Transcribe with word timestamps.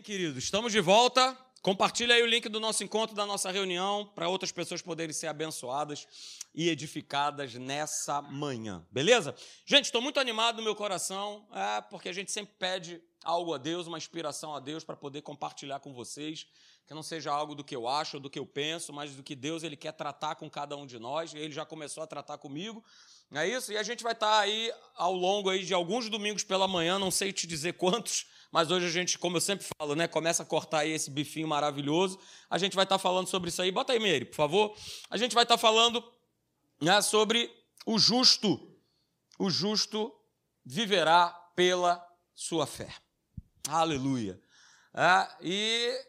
queridos, 0.00 0.44
estamos 0.44 0.72
de 0.72 0.80
volta. 0.80 1.36
Compartilhe 1.60 2.10
aí 2.10 2.22
o 2.22 2.26
link 2.26 2.48
do 2.48 2.58
nosso 2.58 2.82
encontro, 2.82 3.14
da 3.14 3.26
nossa 3.26 3.50
reunião, 3.50 4.10
para 4.14 4.30
outras 4.30 4.50
pessoas 4.50 4.80
poderem 4.80 5.12
ser 5.12 5.26
abençoadas 5.26 6.08
e 6.54 6.70
edificadas 6.70 7.54
nessa 7.54 8.22
manhã, 8.22 8.86
beleza? 8.90 9.34
Gente, 9.66 9.84
estou 9.84 10.00
muito 10.00 10.18
animado 10.18 10.56
no 10.56 10.62
meu 10.62 10.74
coração, 10.74 11.46
é, 11.52 11.82
porque 11.82 12.08
a 12.08 12.14
gente 12.14 12.32
sempre 12.32 12.54
pede 12.58 13.02
algo 13.22 13.52
a 13.52 13.58
Deus, 13.58 13.86
uma 13.86 13.98
inspiração 13.98 14.54
a 14.54 14.60
Deus 14.60 14.84
para 14.84 14.96
poder 14.96 15.20
compartilhar 15.20 15.80
com 15.80 15.92
vocês, 15.92 16.46
que 16.86 16.94
não 16.94 17.02
seja 17.02 17.30
algo 17.30 17.54
do 17.54 17.62
que 17.62 17.76
eu 17.76 17.86
acho, 17.86 18.18
do 18.18 18.30
que 18.30 18.38
eu 18.38 18.46
penso, 18.46 18.94
mas 18.94 19.14
do 19.14 19.22
que 19.22 19.36
Deus 19.36 19.62
ele 19.62 19.76
quer 19.76 19.92
tratar 19.92 20.36
com 20.36 20.48
cada 20.48 20.78
um 20.78 20.86
de 20.86 20.98
nós. 20.98 21.34
Ele 21.34 21.52
já 21.52 21.66
começou 21.66 22.02
a 22.02 22.06
tratar 22.06 22.38
comigo, 22.38 22.82
não 23.30 23.40
é 23.40 23.48
isso? 23.48 23.72
E 23.72 23.76
a 23.76 23.82
gente 23.82 24.02
vai 24.02 24.12
estar 24.12 24.26
tá 24.26 24.40
aí 24.40 24.72
ao 24.96 25.14
longo 25.14 25.50
aí 25.50 25.64
de 25.64 25.72
alguns 25.72 26.08
domingos 26.08 26.42
pela 26.42 26.66
manhã, 26.66 26.98
não 26.98 27.10
sei 27.10 27.32
te 27.32 27.46
dizer 27.46 27.74
quantos, 27.74 28.26
mas 28.50 28.70
hoje 28.70 28.86
a 28.86 28.90
gente, 28.90 29.18
como 29.18 29.36
eu 29.36 29.40
sempre 29.40 29.66
falo, 29.78 29.94
né, 29.94 30.08
começa 30.08 30.42
a 30.42 30.46
cortar 30.46 30.80
aí 30.80 30.90
esse 30.90 31.10
bifinho 31.10 31.46
maravilhoso. 31.46 32.18
A 32.48 32.58
gente 32.58 32.74
vai 32.74 32.84
estar 32.84 32.98
falando 32.98 33.28
sobre 33.28 33.48
isso 33.48 33.62
aí. 33.62 33.70
Bota 33.70 33.92
aí, 33.92 34.00
Meire, 34.00 34.24
por 34.24 34.34
favor. 34.34 34.76
A 35.08 35.16
gente 35.16 35.34
vai 35.34 35.44
estar 35.44 35.56
falando 35.56 36.02
né, 36.80 37.00
sobre 37.00 37.48
o 37.86 37.98
justo. 37.98 38.76
O 39.38 39.48
justo 39.48 40.12
viverá 40.64 41.28
pela 41.54 42.04
sua 42.34 42.66
fé. 42.66 42.92
Aleluia. 43.68 44.40
É, 44.92 45.28
e 45.40 46.04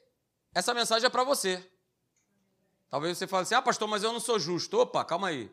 essa 0.55 0.73
mensagem 0.73 1.05
é 1.05 1.09
para 1.09 1.23
você. 1.23 1.63
Talvez 2.89 3.17
você 3.17 3.27
fale 3.27 3.43
assim: 3.43 3.53
ah, 3.53 3.61
pastor, 3.61 3.87
mas 3.87 4.03
eu 4.03 4.11
não 4.11 4.19
sou 4.19 4.39
justo. 4.39 4.79
Opa, 4.79 5.05
calma 5.05 5.27
aí. 5.27 5.51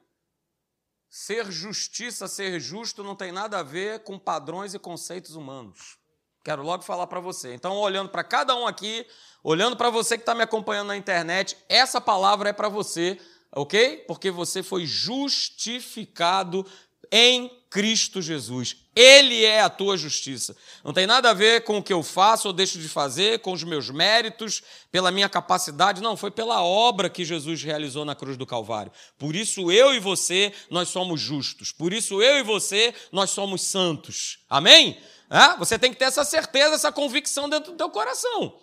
Ser 1.08 1.50
justiça, 1.50 2.28
ser 2.28 2.60
justo 2.60 3.02
não 3.02 3.16
tem 3.16 3.32
nada 3.32 3.58
a 3.58 3.62
ver 3.62 4.00
com 4.02 4.18
padrões 4.18 4.74
e 4.74 4.78
conceitos 4.78 5.34
humanos. 5.34 5.98
Quero 6.44 6.62
logo 6.62 6.82
falar 6.82 7.06
para 7.06 7.20
você. 7.20 7.54
Então, 7.54 7.76
olhando 7.76 8.10
para 8.10 8.24
cada 8.24 8.54
um 8.54 8.66
aqui, 8.66 9.06
olhando 9.42 9.76
para 9.76 9.90
você 9.90 10.16
que 10.16 10.22
está 10.22 10.34
me 10.34 10.42
acompanhando 10.42 10.88
na 10.88 10.96
internet, 10.96 11.56
essa 11.68 12.00
palavra 12.00 12.50
é 12.50 12.52
para 12.52 12.68
você, 12.68 13.18
ok? 13.52 14.04
Porque 14.06 14.30
você 14.30 14.62
foi 14.62 14.86
justificado 14.86 16.66
em 17.10 17.50
Cristo 17.70 18.22
Jesus. 18.22 18.76
Ele 18.96 19.44
é 19.44 19.60
a 19.60 19.68
tua 19.68 19.96
justiça. 19.96 20.56
Não 20.82 20.92
tem 20.92 21.06
nada 21.06 21.30
a 21.30 21.34
ver 21.34 21.62
com 21.64 21.78
o 21.78 21.82
que 21.82 21.92
eu 21.92 22.02
faço 22.02 22.48
ou 22.48 22.54
deixo 22.54 22.78
de 22.78 22.88
fazer, 22.88 23.40
com 23.40 23.52
os 23.52 23.62
meus 23.62 23.90
méritos, 23.90 24.62
pela 24.90 25.10
minha 25.10 25.28
capacidade. 25.28 26.02
Não, 26.02 26.16
foi 26.16 26.30
pela 26.30 26.62
obra 26.62 27.08
que 27.08 27.24
Jesus 27.24 27.62
realizou 27.62 28.04
na 28.04 28.14
cruz 28.14 28.36
do 28.36 28.46
Calvário. 28.46 28.90
Por 29.18 29.36
isso 29.36 29.70
eu 29.70 29.94
e 29.94 30.00
você, 30.00 30.52
nós 30.70 30.88
somos 30.88 31.20
justos. 31.20 31.70
Por 31.70 31.92
isso 31.92 32.20
eu 32.22 32.38
e 32.38 32.42
você, 32.42 32.94
nós 33.12 33.30
somos 33.30 33.62
santos. 33.62 34.38
Amém? 34.48 34.98
É? 35.30 35.56
Você 35.58 35.78
tem 35.78 35.92
que 35.92 35.98
ter 35.98 36.06
essa 36.06 36.24
certeza, 36.24 36.74
essa 36.74 36.90
convicção 36.90 37.48
dentro 37.48 37.72
do 37.72 37.78
teu 37.78 37.90
coração. 37.90 38.58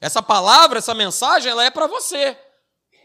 Essa 0.00 0.22
palavra, 0.22 0.78
essa 0.78 0.94
mensagem, 0.94 1.50
ela 1.50 1.64
é 1.64 1.70
para 1.70 1.86
você. 1.86 2.36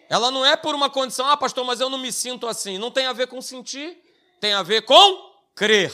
Ela 0.09 0.31
não 0.31 0.45
é 0.45 0.55
por 0.55 0.73
uma 0.73 0.89
condição, 0.89 1.27
ah, 1.27 1.37
pastor, 1.37 1.63
mas 1.65 1.79
eu 1.79 1.89
não 1.89 1.97
me 1.97 2.11
sinto 2.11 2.47
assim. 2.47 2.77
Não 2.77 2.89
tem 2.89 3.05
a 3.05 3.13
ver 3.13 3.27
com 3.27 3.41
sentir, 3.41 3.97
tem 4.39 4.53
a 4.53 4.63
ver 4.63 4.83
com 4.83 5.28
crer. 5.59 5.93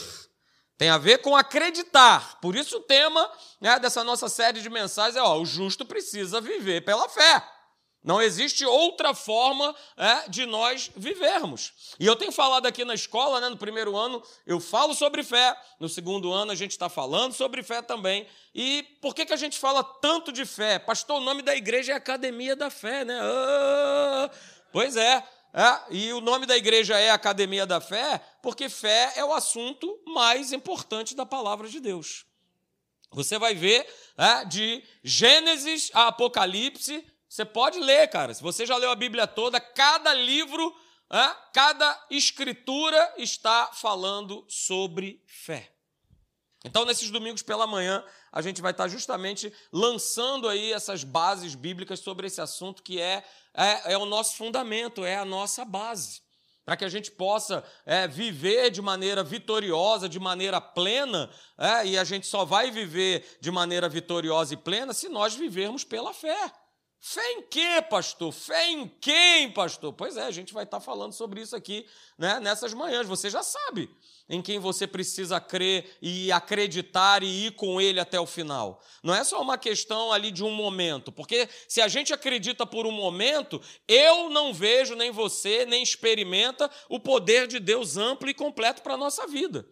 Tem 0.77 0.89
a 0.89 0.97
ver 0.99 1.19
com 1.19 1.35
acreditar. 1.35 2.39
Por 2.39 2.55
isso 2.55 2.77
o 2.77 2.81
tema 2.81 3.31
né, 3.59 3.79
dessa 3.79 4.03
nossa 4.03 4.29
série 4.29 4.61
de 4.61 4.69
mensagens 4.69 5.15
é: 5.15 5.21
ó, 5.21 5.39
o 5.39 5.45
justo 5.45 5.83
precisa 5.83 6.39
viver 6.39 6.85
pela 6.85 7.09
fé. 7.09 7.43
Não 8.03 8.21
existe 8.21 8.63
outra 8.63 9.15
forma 9.15 9.75
é, 9.97 10.29
de 10.29 10.45
nós 10.45 10.91
vivermos. 10.95 11.73
E 11.99 12.05
eu 12.05 12.15
tenho 12.15 12.31
falado 12.31 12.67
aqui 12.67 12.85
na 12.85 12.93
escola, 12.93 13.41
né, 13.41 13.49
no 13.49 13.57
primeiro 13.57 13.97
ano, 13.97 14.21
eu 14.45 14.59
falo 14.59 14.93
sobre 14.93 15.23
fé, 15.23 15.59
no 15.79 15.89
segundo 15.89 16.31
ano 16.31 16.51
a 16.51 16.55
gente 16.55 16.69
está 16.69 16.87
falando 16.87 17.33
sobre 17.33 17.63
fé 17.63 17.81
também. 17.81 18.27
E 18.53 18.83
por 19.01 19.15
que, 19.15 19.25
que 19.25 19.33
a 19.33 19.37
gente 19.37 19.57
fala 19.57 19.83
tanto 19.83 20.31
de 20.31 20.45
fé? 20.45 20.77
Pastor, 20.77 21.19
o 21.19 21.23
nome 21.23 21.41
da 21.41 21.55
igreja 21.55 21.93
é 21.93 21.95
Academia 21.95 22.55
da 22.55 22.69
Fé, 22.69 23.03
né? 23.03 23.19
Ah, 23.19 24.29
pois 24.71 24.95
é, 24.95 25.23
é, 25.55 25.81
e 25.89 26.11
o 26.11 26.19
nome 26.19 26.45
da 26.45 26.57
igreja 26.57 26.99
é 26.99 27.09
Academia 27.09 27.65
da 27.65 27.79
Fé, 27.79 28.21
porque 28.41 28.67
fé 28.67 29.13
é 29.15 29.23
o 29.23 29.33
assunto 29.33 30.01
mais 30.05 30.51
importante 30.51 31.15
da 31.15 31.25
palavra 31.25 31.69
de 31.69 31.79
Deus. 31.79 32.25
Você 33.11 33.39
vai 33.39 33.55
ver 33.55 33.87
é, 34.17 34.43
de 34.43 34.83
Gênesis 35.01 35.89
a 35.93 36.07
Apocalipse, 36.07 37.09
você 37.29 37.45
pode 37.45 37.79
ler, 37.79 38.09
cara. 38.09 38.33
Se 38.33 38.43
você 38.43 38.65
já 38.65 38.75
leu 38.75 38.91
a 38.91 38.95
Bíblia 38.95 39.25
toda, 39.25 39.61
cada 39.61 40.13
livro, 40.13 40.75
é, 41.09 41.35
cada 41.53 42.05
escritura 42.09 43.13
está 43.17 43.71
falando 43.71 44.45
sobre 44.49 45.23
fé. 45.25 45.74
Então, 46.65 46.83
nesses 46.83 47.11
domingos 47.11 47.43
pela 47.43 47.67
manhã, 47.67 48.03
a 48.31 48.41
gente 48.41 48.59
vai 48.59 48.71
estar 48.71 48.87
justamente 48.87 49.53
lançando 49.71 50.49
aí 50.49 50.73
essas 50.73 51.03
bases 51.03 51.53
bíblicas 51.53 51.99
sobre 51.99 52.25
esse 52.25 52.41
assunto 52.41 52.81
que 52.81 52.99
é, 52.99 53.23
é, 53.53 53.93
é 53.93 53.97
o 53.97 54.05
nosso 54.05 54.35
fundamento, 54.35 55.05
é 55.05 55.15
a 55.15 55.23
nossa 55.23 55.63
base 55.63 56.25
para 56.65 56.75
que 56.75 56.83
a 56.83 56.89
gente 56.89 57.11
possa 57.11 57.63
é, 57.85 58.07
viver 58.07 58.71
de 58.71 58.81
maneira 58.81 59.23
vitoriosa, 59.23 60.09
de 60.09 60.19
maneira 60.19 60.59
plena, 60.59 61.29
é, 61.55 61.85
e 61.85 61.95
a 61.95 62.03
gente 62.03 62.25
só 62.25 62.43
vai 62.43 62.71
viver 62.71 63.37
de 63.39 63.51
maneira 63.51 63.87
vitoriosa 63.87 64.55
e 64.55 64.57
plena 64.57 64.91
se 64.91 65.07
nós 65.07 65.35
vivermos 65.35 65.83
pela 65.83 66.11
fé. 66.11 66.51
Fé 66.99 67.33
em 67.33 67.43
quê, 67.43 67.83
pastor? 67.87 68.31
Fé 68.31 68.71
em 68.71 68.87
quem, 68.87 69.51
pastor? 69.51 69.93
Pois 69.93 70.17
é, 70.17 70.23
a 70.23 70.31
gente 70.31 70.55
vai 70.55 70.63
estar 70.63 70.79
falando 70.79 71.13
sobre 71.13 71.39
isso 71.39 71.55
aqui 71.55 71.87
né, 72.17 72.39
nessas 72.39 72.73
manhãs. 72.73 73.05
Você 73.05 73.29
já 73.29 73.43
sabe 73.43 73.95
em 74.27 74.41
quem 74.41 74.59
você 74.59 74.87
precisa 74.87 75.39
crer 75.39 75.97
e 76.01 76.31
acreditar 76.31 77.23
e 77.23 77.47
ir 77.47 77.51
com 77.51 77.79
ele 77.79 77.99
até 77.99 78.19
o 78.19 78.25
final. 78.25 78.81
Não 79.03 79.13
é 79.13 79.23
só 79.23 79.41
uma 79.41 79.57
questão 79.57 80.11
ali 80.11 80.31
de 80.31 80.43
um 80.43 80.51
momento, 80.51 81.11
porque 81.11 81.47
se 81.67 81.81
a 81.81 81.87
gente 81.87 82.13
acredita 82.13 82.65
por 82.65 82.87
um 82.87 82.91
momento, 82.91 83.61
eu 83.87 84.29
não 84.29 84.53
vejo, 84.53 84.95
nem 84.95 85.11
você, 85.11 85.65
nem 85.65 85.83
experimenta 85.83 86.69
o 86.89 86.99
poder 86.99 87.47
de 87.47 87.59
Deus 87.59 87.97
amplo 87.97 88.29
e 88.29 88.33
completo 88.33 88.81
para 88.81 88.95
a 88.95 88.97
nossa 88.97 89.27
vida. 89.27 89.65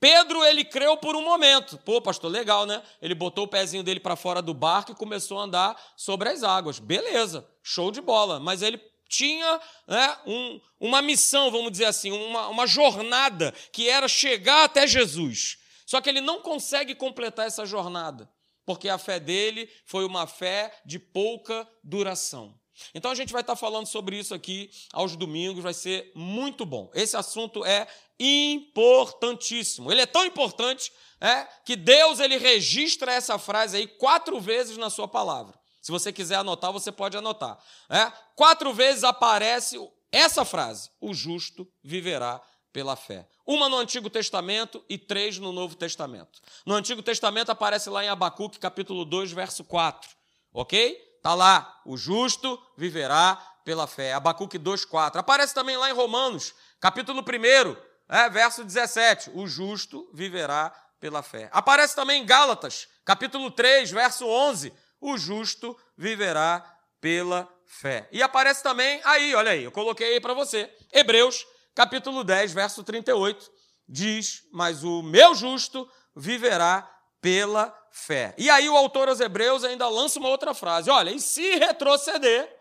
Pedro, 0.00 0.42
ele 0.44 0.64
creu 0.64 0.96
por 0.96 1.14
um 1.14 1.22
momento. 1.22 1.78
Pô, 1.78 2.00
pastor, 2.00 2.30
legal, 2.30 2.64
né? 2.64 2.82
Ele 3.02 3.14
botou 3.14 3.44
o 3.44 3.48
pezinho 3.48 3.82
dele 3.82 4.00
para 4.00 4.16
fora 4.16 4.40
do 4.40 4.54
barco 4.54 4.92
e 4.92 4.94
começou 4.94 5.38
a 5.38 5.42
andar 5.42 5.80
sobre 5.94 6.30
as 6.30 6.42
águas. 6.42 6.78
Beleza, 6.78 7.46
show 7.62 7.90
de 7.90 8.00
bola. 8.00 8.40
Mas 8.40 8.62
ele 8.62 8.78
tinha 9.10 9.60
né, 9.88 10.16
um, 10.24 10.60
uma 10.78 11.02
missão, 11.02 11.50
vamos 11.50 11.72
dizer 11.72 11.86
assim, 11.86 12.12
uma, 12.12 12.48
uma 12.48 12.66
jornada 12.66 13.52
que 13.72 13.88
era 13.88 14.06
chegar 14.06 14.64
até 14.64 14.86
Jesus. 14.86 15.58
Só 15.84 16.00
que 16.00 16.08
ele 16.08 16.20
não 16.20 16.40
consegue 16.40 16.94
completar 16.94 17.48
essa 17.48 17.66
jornada, 17.66 18.30
porque 18.64 18.88
a 18.88 18.96
fé 18.96 19.18
dele 19.18 19.68
foi 19.84 20.04
uma 20.06 20.28
fé 20.28 20.72
de 20.86 21.00
pouca 21.00 21.68
duração. 21.82 22.58
Então 22.94 23.10
a 23.10 23.14
gente 23.14 23.32
vai 23.32 23.42
estar 23.42 23.56
falando 23.56 23.86
sobre 23.86 24.16
isso 24.16 24.32
aqui 24.32 24.70
aos 24.92 25.16
domingos, 25.16 25.62
vai 25.62 25.74
ser 25.74 26.12
muito 26.14 26.64
bom. 26.64 26.88
Esse 26.94 27.16
assunto 27.16 27.64
é 27.64 27.86
importantíssimo. 28.18 29.90
Ele 29.90 30.00
é 30.00 30.06
tão 30.06 30.24
importante 30.24 30.92
é, 31.20 31.46
que 31.64 31.74
Deus 31.74 32.20
ele 32.20 32.38
registra 32.38 33.12
essa 33.12 33.38
frase 33.38 33.76
aí 33.76 33.86
quatro 33.86 34.40
vezes 34.40 34.76
na 34.76 34.88
sua 34.88 35.08
palavra. 35.08 35.59
Se 35.80 35.90
você 35.90 36.12
quiser 36.12 36.36
anotar, 36.36 36.72
você 36.72 36.92
pode 36.92 37.16
anotar. 37.16 37.58
É? 37.88 38.12
Quatro 38.34 38.72
vezes 38.72 39.04
aparece 39.04 39.78
essa 40.12 40.44
frase: 40.44 40.90
o 41.00 41.14
justo 41.14 41.66
viverá 41.82 42.40
pela 42.72 42.96
fé. 42.96 43.26
Uma 43.46 43.68
no 43.68 43.76
Antigo 43.76 44.08
Testamento 44.08 44.84
e 44.88 44.96
três 44.96 45.38
no 45.38 45.52
Novo 45.52 45.74
Testamento. 45.74 46.40
No 46.64 46.74
Antigo 46.74 47.02
Testamento 47.02 47.50
aparece 47.50 47.90
lá 47.90 48.04
em 48.04 48.08
Abacuque, 48.08 48.58
capítulo 48.58 49.04
2, 49.04 49.32
verso 49.32 49.64
4. 49.64 50.08
Ok? 50.52 51.10
Está 51.16 51.34
lá, 51.34 51.80
o 51.84 51.96
justo 51.96 52.60
viverá 52.76 53.36
pela 53.64 53.86
fé. 53.86 54.12
Abacuque 54.12 54.58
2,4. 54.58 55.16
Aparece 55.16 55.54
também 55.54 55.76
lá 55.76 55.90
em 55.90 55.92
Romanos, 55.92 56.54
capítulo 56.80 57.22
1, 57.22 57.76
é, 58.08 58.28
verso 58.30 58.64
17. 58.64 59.30
O 59.34 59.46
justo 59.46 60.08
viverá 60.12 60.70
pela 60.98 61.22
fé. 61.22 61.48
Aparece 61.52 61.94
também 61.94 62.22
em 62.22 62.26
Gálatas, 62.26 62.88
capítulo 63.04 63.50
3, 63.50 63.90
verso 63.90 64.26
11. 64.26 64.72
O 65.00 65.16
justo 65.16 65.76
viverá 65.96 66.64
pela 67.00 67.48
fé. 67.66 68.08
E 68.12 68.22
aparece 68.22 68.62
também 68.62 69.00
aí, 69.04 69.34
olha 69.34 69.52
aí, 69.52 69.64
eu 69.64 69.72
coloquei 69.72 70.14
aí 70.14 70.20
para 70.20 70.34
você. 70.34 70.70
Hebreus, 70.92 71.46
capítulo 71.74 72.22
10, 72.22 72.52
verso 72.52 72.84
38. 72.84 73.50
Diz: 73.88 74.42
Mas 74.52 74.84
o 74.84 75.02
meu 75.02 75.34
justo 75.34 75.90
viverá 76.14 76.88
pela 77.20 77.76
fé. 77.90 78.34
E 78.38 78.50
aí 78.50 78.68
o 78.68 78.76
autor 78.76 79.08
aos 79.08 79.20
Hebreus 79.20 79.64
ainda 79.64 79.88
lança 79.88 80.18
uma 80.18 80.28
outra 80.28 80.54
frase: 80.54 80.90
olha, 80.90 81.10
e 81.10 81.20
se 81.20 81.56
retroceder? 81.56 82.58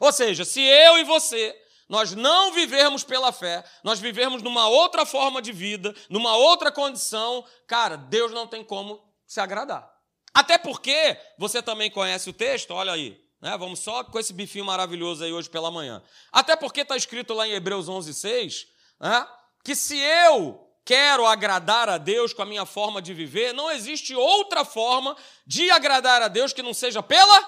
Ou 0.00 0.12
seja, 0.12 0.44
se 0.44 0.60
eu 0.60 0.98
e 0.98 1.04
você 1.04 1.54
nós 1.88 2.12
não 2.14 2.52
vivermos 2.52 3.04
pela 3.04 3.30
fé, 3.30 3.64
nós 3.84 4.00
vivermos 4.00 4.42
numa 4.42 4.68
outra 4.68 5.06
forma 5.06 5.40
de 5.40 5.52
vida, 5.52 5.94
numa 6.10 6.36
outra 6.36 6.72
condição, 6.72 7.44
cara, 7.66 7.96
Deus 7.96 8.32
não 8.32 8.46
tem 8.46 8.64
como 8.64 9.00
se 9.24 9.40
agradar. 9.40 9.88
Até 10.36 10.58
porque 10.58 11.18
você 11.38 11.62
também 11.62 11.90
conhece 11.90 12.28
o 12.28 12.32
texto, 12.32 12.72
olha 12.72 12.92
aí, 12.92 13.18
né? 13.40 13.56
Vamos 13.56 13.78
só 13.78 14.04
com 14.04 14.18
esse 14.18 14.34
bifinho 14.34 14.66
maravilhoso 14.66 15.24
aí 15.24 15.32
hoje 15.32 15.48
pela 15.48 15.70
manhã. 15.70 16.02
Até 16.30 16.54
porque 16.54 16.82
está 16.82 16.94
escrito 16.94 17.32
lá 17.32 17.48
em 17.48 17.52
Hebreus 17.52 17.88
11:6, 17.88 18.66
né? 19.00 19.26
Que 19.64 19.74
se 19.74 19.96
eu 19.96 20.60
quero 20.84 21.24
agradar 21.24 21.88
a 21.88 21.96
Deus 21.96 22.34
com 22.34 22.42
a 22.42 22.44
minha 22.44 22.66
forma 22.66 23.00
de 23.00 23.14
viver, 23.14 23.54
não 23.54 23.70
existe 23.70 24.14
outra 24.14 24.62
forma 24.62 25.16
de 25.46 25.70
agradar 25.70 26.20
a 26.20 26.28
Deus 26.28 26.52
que 26.52 26.62
não 26.62 26.74
seja 26.74 27.02
pela 27.02 27.42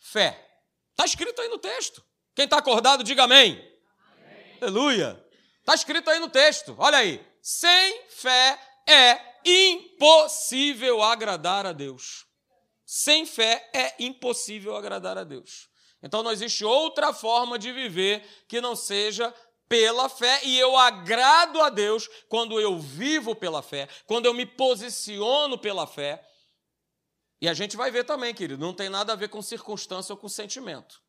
fé. 0.00 0.44
Está 0.90 1.04
escrito 1.04 1.40
aí 1.40 1.48
no 1.48 1.58
texto. 1.58 2.02
Quem 2.34 2.46
está 2.46 2.58
acordado, 2.58 3.04
diga 3.04 3.22
amém. 3.22 3.52
amém. 4.16 4.58
Aleluia. 4.60 5.24
Está 5.60 5.76
escrito 5.76 6.10
aí 6.10 6.18
no 6.18 6.28
texto. 6.28 6.74
Olha 6.76 6.98
aí. 6.98 7.24
Sem 7.40 8.00
fé 8.08 8.58
é 8.88 9.20
impossível 9.44 11.00
agradar 11.04 11.66
a 11.66 11.72
Deus. 11.72 12.31
Sem 12.94 13.24
fé 13.24 13.70
é 13.72 13.94
impossível 14.04 14.76
agradar 14.76 15.16
a 15.16 15.24
Deus. 15.24 15.70
Então 16.02 16.22
não 16.22 16.30
existe 16.30 16.62
outra 16.62 17.14
forma 17.14 17.58
de 17.58 17.72
viver 17.72 18.22
que 18.46 18.60
não 18.60 18.76
seja 18.76 19.34
pela 19.66 20.10
fé, 20.10 20.40
e 20.44 20.58
eu 20.58 20.76
agrado 20.76 21.62
a 21.62 21.70
Deus 21.70 22.06
quando 22.28 22.60
eu 22.60 22.78
vivo 22.78 23.34
pela 23.34 23.62
fé, 23.62 23.88
quando 24.04 24.26
eu 24.26 24.34
me 24.34 24.44
posiciono 24.44 25.56
pela 25.56 25.86
fé. 25.86 26.22
E 27.40 27.48
a 27.48 27.54
gente 27.54 27.78
vai 27.78 27.90
ver 27.90 28.04
também, 28.04 28.34
querido, 28.34 28.62
não 28.62 28.74
tem 28.74 28.90
nada 28.90 29.14
a 29.14 29.16
ver 29.16 29.30
com 29.30 29.40
circunstância 29.40 30.12
ou 30.12 30.18
com 30.18 30.28
sentimento. 30.28 31.00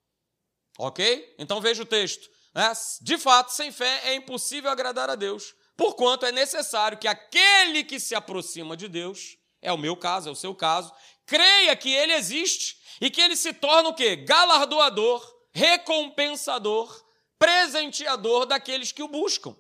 Ok? 0.80 1.36
Então 1.38 1.60
veja 1.60 1.84
o 1.84 1.86
texto. 1.86 2.30
Né? 2.56 2.72
De 3.02 3.18
fato, 3.18 3.50
sem 3.52 3.74
fé 3.74 4.04
é 4.06 4.16
impossível 4.16 4.72
agradar 4.72 5.10
a 5.10 5.16
Deus, 5.16 5.54
porquanto 5.76 6.26
é 6.26 6.32
necessário 6.32 6.98
que 6.98 7.10
aquele 7.10 7.84
que 7.84 8.00
se 8.00 8.16
aproxima 8.16 8.78
de 8.78 8.88
Deus, 8.88 9.38
é 9.62 9.72
o 9.72 9.78
meu 9.78 9.98
caso, 9.98 10.30
é 10.30 10.32
o 10.32 10.36
seu 10.36 10.56
caso, 10.56 10.94
creia 11.26 11.76
que 11.76 11.94
ele 11.94 12.14
existe 12.14 12.78
e 13.02 13.10
que 13.10 13.22
ele 13.22 13.36
se 13.36 13.54
torna 13.54 13.90
o 13.90 13.94
quê? 13.94 14.16
Galardoador, 14.16 15.22
recompensador 15.52 17.04
presenteador 17.44 18.46
daqueles 18.46 18.94
que 18.94 19.04
o 19.04 19.08
buscam. 19.10 19.54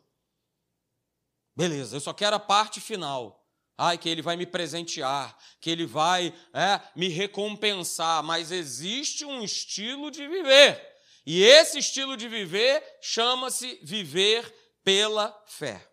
Beleza, 1.53 1.97
eu 1.97 1.99
só 1.99 2.13
quero 2.13 2.37
a 2.37 2.39
parte 2.39 2.79
final. 2.79 3.45
Ai, 3.77 3.97
que 3.97 4.07
ele 4.07 4.21
vai 4.21 4.37
me 4.37 4.45
presentear, 4.45 5.37
que 5.59 5.69
ele 5.69 5.85
vai 5.85 6.33
é, 6.53 6.79
me 6.95 7.09
recompensar, 7.09 8.23
mas 8.23 8.53
existe 8.53 9.25
um 9.25 9.43
estilo 9.43 10.09
de 10.09 10.25
viver. 10.29 10.81
E 11.25 11.43
esse 11.43 11.77
estilo 11.77 12.15
de 12.15 12.29
viver 12.29 12.81
chama-se 13.01 13.77
viver 13.83 14.49
pela 14.81 15.37
fé. 15.45 15.85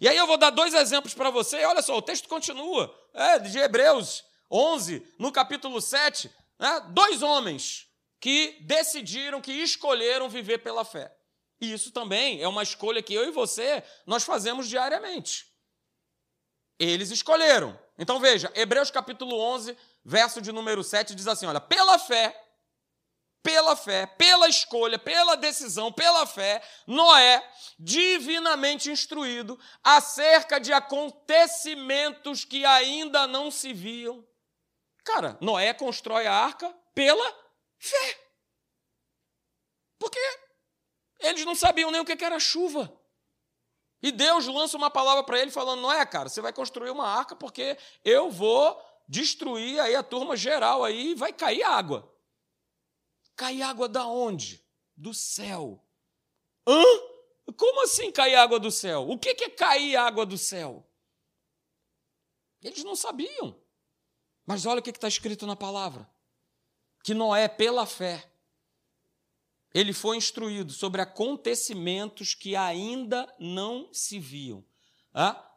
E 0.00 0.08
aí 0.08 0.16
eu 0.16 0.28
vou 0.28 0.36
dar 0.36 0.50
dois 0.50 0.74
exemplos 0.74 1.12
para 1.12 1.30
você. 1.30 1.64
Olha 1.64 1.82
só, 1.82 1.96
o 1.96 2.02
texto 2.02 2.28
continua, 2.28 2.94
é, 3.12 3.40
de 3.40 3.58
Hebreus 3.58 4.22
11, 4.52 5.14
no 5.18 5.32
capítulo 5.32 5.80
7, 5.80 6.30
né, 6.58 6.80
dois 6.90 7.22
homens 7.22 7.88
que 8.20 8.58
decidiram, 8.60 9.40
que 9.40 9.50
escolheram 9.50 10.28
viver 10.28 10.58
pela 10.58 10.84
fé. 10.84 11.12
E 11.60 11.72
isso 11.72 11.90
também 11.90 12.42
é 12.42 12.46
uma 12.46 12.62
escolha 12.62 13.02
que 13.02 13.14
eu 13.14 13.26
e 13.26 13.30
você 13.30 13.82
nós 14.06 14.24
fazemos 14.24 14.68
diariamente. 14.68 15.46
Eles 16.78 17.10
escolheram. 17.10 17.78
Então 17.98 18.20
veja, 18.20 18.52
Hebreus 18.54 18.90
capítulo 18.90 19.38
11, 19.38 19.76
verso 20.04 20.42
de 20.42 20.52
número 20.52 20.82
7 20.84 21.14
diz 21.14 21.26
assim, 21.26 21.46
olha, 21.46 21.60
pela 21.60 21.98
fé, 21.98 22.36
pela 23.42 23.74
fé, 23.74 24.06
pela 24.06 24.48
escolha, 24.48 24.98
pela 24.98 25.36
decisão, 25.36 25.92
pela 25.92 26.26
fé, 26.26 26.62
Noé, 26.86 27.48
divinamente 27.78 28.90
instruído 28.90 29.58
acerca 29.82 30.60
de 30.60 30.72
acontecimentos 30.72 32.44
que 32.44 32.64
ainda 32.64 33.26
não 33.26 33.50
se 33.50 33.72
viam. 33.72 34.24
Cara, 35.04 35.36
Noé 35.40 35.74
constrói 35.74 36.26
a 36.26 36.34
arca 36.34 36.72
pela 36.94 37.24
fé. 37.78 38.20
Por 39.98 40.10
quê? 40.10 40.40
Eles 41.20 41.44
não 41.44 41.54
sabiam 41.54 41.90
nem 41.90 42.00
o 42.00 42.04
que 42.04 42.24
era 42.24 42.38
chuva. 42.38 42.92
E 44.02 44.10
Deus 44.10 44.46
lança 44.46 44.76
uma 44.76 44.90
palavra 44.90 45.22
para 45.22 45.38
ele 45.38 45.50
falando: 45.50 45.80
não 45.80 45.92
é, 45.92 46.04
cara, 46.04 46.28
você 46.28 46.40
vai 46.40 46.52
construir 46.52 46.90
uma 46.90 47.06
arca 47.06 47.36
porque 47.36 47.78
eu 48.04 48.30
vou 48.30 48.80
destruir 49.08 49.80
aí 49.80 49.94
a 49.94 50.02
turma 50.02 50.36
geral 50.36 50.82
aí 50.82 51.10
e 51.10 51.14
vai 51.14 51.32
cair 51.32 51.62
água. 51.62 52.12
Cair 53.36 53.62
água 53.62 53.88
da 53.88 54.06
onde? 54.06 54.64
Do 54.96 55.14
céu. 55.14 55.84
Hã? 56.66 56.82
Como 57.56 57.82
assim 57.82 58.10
cair 58.10 58.36
água 58.36 58.58
do 58.58 58.70
céu? 58.70 59.08
O 59.08 59.18
que 59.18 59.30
é 59.30 59.50
cair 59.50 59.96
água 59.96 60.26
do 60.26 60.38
céu? 60.38 60.86
Eles 62.60 62.82
não 62.84 62.96
sabiam. 62.96 63.61
Mas 64.46 64.66
olha 64.66 64.80
o 64.80 64.82
que 64.82 64.90
está 64.90 65.08
escrito 65.08 65.46
na 65.46 65.56
palavra: 65.56 66.08
que 67.02 67.14
Noé, 67.14 67.48
pela 67.48 67.86
fé, 67.86 68.30
ele 69.74 69.92
foi 69.92 70.16
instruído 70.16 70.72
sobre 70.72 71.00
acontecimentos 71.00 72.34
que 72.34 72.54
ainda 72.54 73.32
não 73.38 73.88
se 73.92 74.18
viam. 74.18 74.64
Ah? 75.14 75.48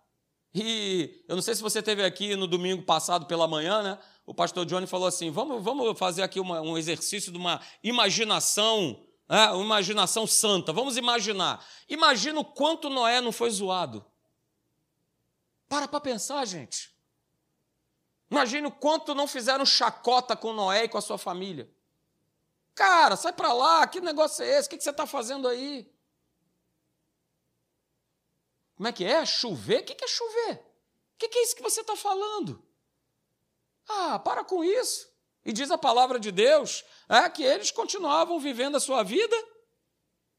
E 0.53 1.23
eu 1.27 1.35
não 1.35 1.43
sei 1.43 1.53
se 1.53 1.61
você 1.61 1.83
teve 1.83 2.03
aqui 2.03 2.33
no 2.35 2.47
domingo 2.47 2.83
passado 2.83 3.25
pela 3.25 3.47
manhã, 3.47 3.83
né? 3.83 3.99
O 4.25 4.33
pastor 4.33 4.65
Johnny 4.65 4.87
falou 4.87 5.07
assim: 5.07 5.29
vamos, 5.29 5.61
vamos 5.61 5.99
fazer 5.99 6.23
aqui 6.23 6.39
uma, 6.39 6.61
um 6.61 6.77
exercício 6.77 7.31
de 7.31 7.37
uma 7.37 7.59
imaginação, 7.83 9.05
né? 9.27 9.49
uma 9.49 9.65
imaginação 9.65 10.25
santa. 10.25 10.71
Vamos 10.71 10.95
imaginar. 10.95 11.65
Imagina 11.89 12.39
o 12.39 12.45
quanto 12.45 12.89
Noé 12.89 13.19
não 13.19 13.33
foi 13.33 13.49
zoado. 13.49 14.05
Para 15.67 15.89
para 15.89 15.99
pensar, 15.99 16.45
gente. 16.45 16.94
Imagina 18.35 18.67
o 18.67 18.71
quanto 18.71 19.15
não 19.15 19.27
fizeram 19.27 19.65
chacota 19.65 20.35
com 20.35 20.51
Noé 20.51 20.83
e 20.83 20.89
com 20.89 20.97
a 20.97 21.01
sua 21.01 21.17
família. 21.17 21.73
Cara, 22.73 23.15
sai 23.15 23.31
para 23.31 23.53
lá, 23.53 23.87
que 23.87 24.01
negócio 24.01 24.43
é 24.43 24.59
esse? 24.59 24.67
O 24.67 24.71
que 24.71 24.81
você 24.81 24.89
está 24.89 25.07
fazendo 25.07 25.47
aí? 25.47 25.89
Como 28.75 28.89
é 28.89 28.91
que 28.91 29.05
é? 29.05 29.25
Chover? 29.25 29.79
O 29.79 29.85
que 29.85 30.03
é 30.03 30.07
chover? 30.07 30.55
O 31.13 31.17
que 31.17 31.33
é 31.33 31.43
isso 31.43 31.55
que 31.55 31.63
você 31.63 31.79
está 31.79 31.95
falando? 31.95 32.61
Ah, 33.87 34.19
para 34.19 34.43
com 34.43 34.61
isso. 34.65 35.09
E 35.45 35.53
diz 35.53 35.71
a 35.71 35.77
palavra 35.77 36.19
de 36.19 36.29
Deus 36.29 36.83
é, 37.07 37.29
que 37.29 37.41
eles 37.41 37.71
continuavam 37.71 38.37
vivendo 38.37 38.75
a 38.75 38.81
sua 38.81 39.01
vida 39.01 39.35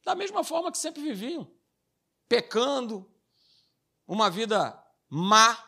da 0.04 0.14
mesma 0.14 0.44
forma 0.44 0.70
que 0.70 0.76
sempre 0.76 1.00
viviam, 1.00 1.50
pecando, 2.28 3.10
uma 4.06 4.28
vida 4.28 4.78
má. 5.08 5.64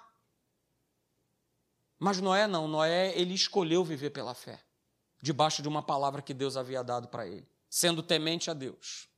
Mas 1.99 2.21
Noé 2.21 2.47
não, 2.47 2.69
Noé 2.69 3.13
ele 3.19 3.35
escolheu 3.35 3.85
viver 3.85 4.11
pela 4.11 4.35
fé 4.35 4.63
debaixo 5.21 5.63
de 5.63 5.69
uma 5.69 5.83
palavra 5.83 6.23
que 6.23 6.33
Deus 6.33 6.57
havia 6.57 6.83
dado 6.83 7.09
para 7.09 7.27
ele, 7.27 7.47
sendo 7.69 8.03
temente 8.03 8.51
a 8.51 8.55
Deus. 8.55 9.09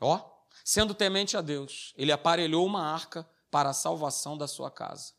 Ó, 0.00 0.20
sendo 0.64 0.94
temente 0.94 1.36
a 1.36 1.40
Deus, 1.40 1.92
ele 1.96 2.12
aparelhou 2.12 2.66
uma 2.66 2.82
arca 2.82 3.28
para 3.50 3.70
a 3.70 3.74
salvação 3.74 4.36
da 4.36 4.46
sua 4.46 4.70
casa, 4.70 5.12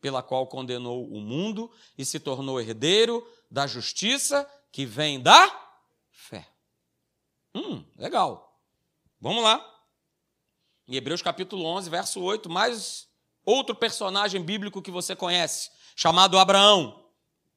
pela 0.00 0.22
qual 0.22 0.46
condenou 0.46 1.06
o 1.08 1.20
mundo 1.20 1.70
e 1.96 2.04
se 2.04 2.18
tornou 2.18 2.60
herdeiro 2.60 3.26
da 3.50 3.66
justiça 3.66 4.48
que 4.72 4.86
vem 4.86 5.20
da 5.20 5.76
fé. 6.10 6.48
Hum, 7.54 7.84
legal. 7.96 8.58
Vamos 9.20 9.42
lá. 9.42 9.66
Em 10.88 10.96
Hebreus 10.96 11.22
capítulo 11.22 11.64
11, 11.64 11.90
verso 11.90 12.20
8, 12.20 12.48
mais 12.48 13.09
outro 13.50 13.74
personagem 13.74 14.42
bíblico 14.42 14.82
que 14.82 14.90
você 14.90 15.16
conhece, 15.16 15.70
chamado 15.96 16.38
Abraão. 16.38 17.04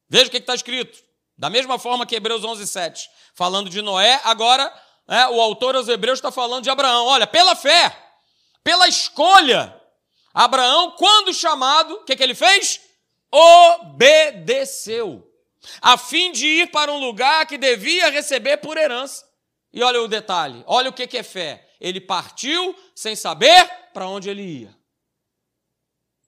Veja 0.09 0.27
o 0.27 0.29
que 0.29 0.37
está 0.37 0.55
escrito. 0.55 0.99
Da 1.37 1.49
mesma 1.49 1.79
forma 1.79 2.05
que 2.05 2.15
Hebreus 2.15 2.43
11, 2.43 2.67
7, 2.67 3.09
falando 3.33 3.69
de 3.69 3.81
Noé, 3.81 4.21
agora 4.23 4.71
é, 5.07 5.27
o 5.27 5.41
autor 5.41 5.75
aos 5.75 5.87
Hebreus 5.87 6.19
está 6.19 6.31
falando 6.31 6.63
de 6.63 6.69
Abraão. 6.69 7.05
Olha, 7.07 7.27
pela 7.27 7.55
fé, 7.55 7.97
pela 8.63 8.87
escolha, 8.87 9.79
Abraão, 10.33 10.91
quando 10.91 11.33
chamado, 11.33 11.95
o 11.95 12.03
que, 12.03 12.15
que 12.15 12.23
ele 12.23 12.35
fez? 12.35 12.79
Obedeceu, 13.31 15.27
a 15.81 15.97
fim 15.97 16.31
de 16.31 16.45
ir 16.45 16.71
para 16.71 16.91
um 16.91 16.99
lugar 16.99 17.45
que 17.47 17.57
devia 17.57 18.09
receber 18.09 18.57
por 18.57 18.77
herança. 18.77 19.25
E 19.71 19.81
olha 19.81 20.01
o 20.01 20.07
detalhe, 20.07 20.63
olha 20.67 20.89
o 20.89 20.93
que, 20.93 21.07
que 21.07 21.17
é 21.17 21.23
fé. 21.23 21.67
Ele 21.81 21.99
partiu 21.99 22.75
sem 22.95 23.15
saber 23.15 23.67
para 23.91 24.07
onde 24.07 24.29
ele 24.29 24.43
ia. 24.43 24.82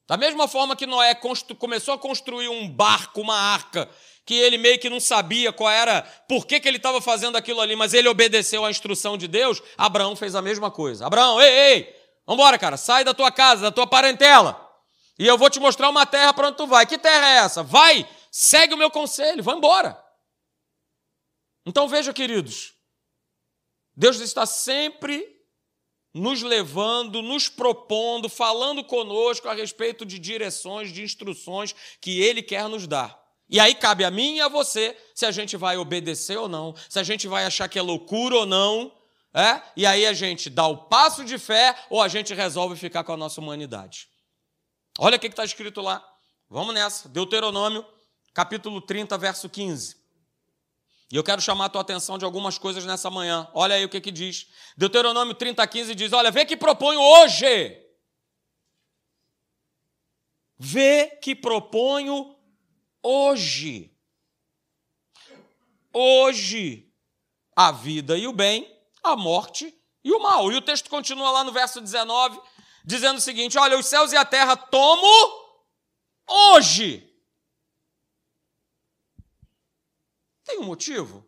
Da 0.08 0.18
mesma 0.18 0.48
forma 0.48 0.76
que 0.76 0.86
Noé 0.86 1.18
começou 1.58 1.94
a 1.94 1.98
construir 1.98 2.48
um 2.48 2.70
barco, 2.70 3.22
uma 3.22 3.36
arca, 3.36 3.90
que 4.26 4.36
ele 4.36 4.58
meio 4.58 4.80
que 4.80 4.90
não 4.90 5.00
sabia 5.00 5.52
qual 5.52 5.70
era, 5.70 6.02
por 6.28 6.46
que, 6.46 6.60
que 6.60 6.68
ele 6.68 6.78
estava 6.78 7.02
fazendo 7.02 7.38
aquilo 7.38 7.62
ali, 7.62 7.76
mas 7.76 7.94
ele 7.94 8.08
obedeceu 8.08 8.66
à 8.66 8.70
instrução 8.70 9.18
de 9.18 9.28
Deus, 9.28 9.62
Abraão 9.78 10.16
fez 10.16 10.36
a 10.36 10.42
mesma 10.42 10.70
coisa. 10.70 11.06
Abraão, 11.06 11.42
ei, 11.42 11.50
ei, 11.50 11.96
vambora, 12.26 12.58
cara, 12.58 12.78
sai 12.78 13.04
da 13.04 13.14
tua 13.14 13.32
casa, 13.32 13.64
da 13.64 13.72
tua 13.72 13.88
parentela, 13.88 14.62
e 15.18 15.26
eu 15.26 15.38
vou 15.38 15.50
te 15.50 15.60
mostrar 15.60 15.90
uma 15.90 16.06
terra 16.06 16.34
para 16.34 16.48
onde 16.48 16.58
tu 16.58 16.68
vai. 16.68 16.86
Que 16.86 16.98
terra 16.98 17.28
é 17.30 17.38
essa? 17.38 17.64
Vai, 17.64 18.08
segue 18.32 18.74
o 18.74 18.78
meu 18.78 18.92
conselho, 18.92 19.44
vai 19.44 19.56
embora. 19.56 19.98
Então 21.66 21.88
veja, 21.88 22.14
queridos, 22.14 22.74
Deus 23.96 24.20
está 24.20 24.46
sempre 24.46 25.35
nos 26.16 26.42
levando, 26.42 27.22
nos 27.22 27.50
propondo, 27.50 28.30
falando 28.30 28.86
conosco 28.86 29.50
a 29.50 29.54
respeito 29.54 30.06
de 30.06 30.18
direções, 30.18 30.90
de 30.94 31.04
instruções 31.04 31.76
que 32.00 32.22
Ele 32.22 32.42
quer 32.42 32.70
nos 32.70 32.88
dar. 32.88 33.22
E 33.50 33.60
aí 33.60 33.76
cabe 33.76 34.06
a 34.06 34.10
mim 34.10 34.38
e 34.38 34.42
a 34.42 34.48
você 34.48 34.98
se 35.14 35.26
a 35.26 35.32
gente 35.32 35.58
vai 35.58 35.76
obedecer 35.76 36.38
ou 36.38 36.48
não, 36.48 36.74
se 36.88 36.98
a 36.98 37.04
gente 37.04 37.28
vai 37.28 37.44
achar 37.46 37.68
que 37.68 37.78
é 37.78 37.82
loucura 37.82 38.34
ou 38.38 38.46
não, 38.46 38.94
é? 39.34 39.62
e 39.76 39.86
aí 39.86 40.06
a 40.06 40.14
gente 40.14 40.50
dá 40.50 40.66
o 40.66 40.86
passo 40.86 41.26
de 41.26 41.38
fé 41.38 41.76
ou 41.90 42.02
a 42.02 42.08
gente 42.08 42.34
resolve 42.34 42.78
ficar 42.78 43.04
com 43.04 43.12
a 43.12 43.18
nossa 43.18 43.42
humanidade. 43.42 44.08
Olha 44.98 45.18
o 45.18 45.20
que 45.20 45.28
está 45.28 45.44
escrito 45.44 45.82
lá. 45.82 46.02
Vamos 46.50 46.74
nessa. 46.74 47.10
Deuteronômio, 47.10 47.86
capítulo 48.34 48.80
30, 48.80 49.18
verso 49.18 49.50
15. 49.50 49.98
E 51.16 51.18
eu 51.18 51.24
quero 51.24 51.42
chamar 51.42 51.68
a 51.68 51.70
tua 51.70 51.80
atenção 51.80 52.18
de 52.18 52.26
algumas 52.26 52.58
coisas 52.58 52.84
nessa 52.84 53.10
manhã. 53.10 53.50
Olha 53.54 53.76
aí 53.76 53.86
o 53.86 53.88
que, 53.88 54.02
que 54.02 54.12
diz. 54.12 54.50
Deuteronômio 54.76 55.34
30, 55.34 55.66
15 55.66 55.96
diz: 55.96 56.12
Olha, 56.12 56.30
vê 56.30 56.46
que 56.46 56.58
proponho 56.58 57.00
hoje. 57.00 57.82
Vê 60.58 61.08
que 61.22 61.34
proponho 61.34 62.36
hoje. 63.02 63.98
Hoje. 65.94 66.92
A 67.56 67.72
vida 67.72 68.18
e 68.18 68.28
o 68.28 68.34
bem, 68.34 68.70
a 69.02 69.16
morte 69.16 69.74
e 70.04 70.12
o 70.12 70.20
mal. 70.20 70.52
E 70.52 70.58
o 70.58 70.62
texto 70.62 70.90
continua 70.90 71.32
lá 71.32 71.46
no 71.46 71.54
verso 71.54 71.80
19, 71.80 72.42
dizendo 72.84 73.20
o 73.20 73.22
seguinte: 73.22 73.58
Olha, 73.58 73.80
os 73.80 73.86
céus 73.86 74.12
e 74.12 74.18
a 74.18 74.26
terra 74.26 74.58
tomo 74.58 75.08
hoje. 76.28 77.15
Tem 80.46 80.60
um 80.60 80.64
motivo? 80.64 81.28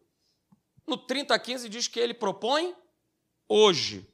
No 0.85 0.95
30, 0.95 1.37
15 1.37 1.67
diz 1.67 1.87
que 1.87 1.99
ele 1.99 2.13
propõe 2.13 2.73
hoje. 3.49 4.07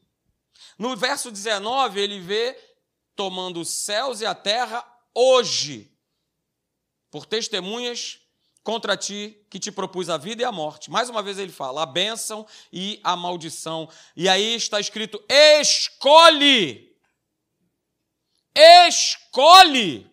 No 0.79 0.95
verso 0.95 1.29
19, 1.29 1.99
ele 1.99 2.19
vê 2.19 2.57
tomando 3.15 3.59
os 3.59 3.69
céus 3.69 4.21
e 4.21 4.25
a 4.25 4.33
terra 4.33 4.83
hoje, 5.13 5.95
por 7.11 7.25
testemunhas 7.27 8.21
contra 8.63 8.97
ti 8.97 9.45
que 9.51 9.59
te 9.59 9.71
propus 9.71 10.09
a 10.09 10.17
vida 10.17 10.41
e 10.41 10.45
a 10.45 10.51
morte. 10.51 10.89
Mais 10.89 11.09
uma 11.09 11.21
vez 11.21 11.37
ele 11.37 11.51
fala 11.51 11.83
a 11.83 11.85
bênção 11.85 12.47
e 12.71 12.99
a 13.03 13.15
maldição. 13.15 13.87
E 14.15 14.27
aí 14.29 14.55
está 14.55 14.79
escrito: 14.79 15.23
escolhe. 15.29 16.91
Escolhe. 18.55 20.09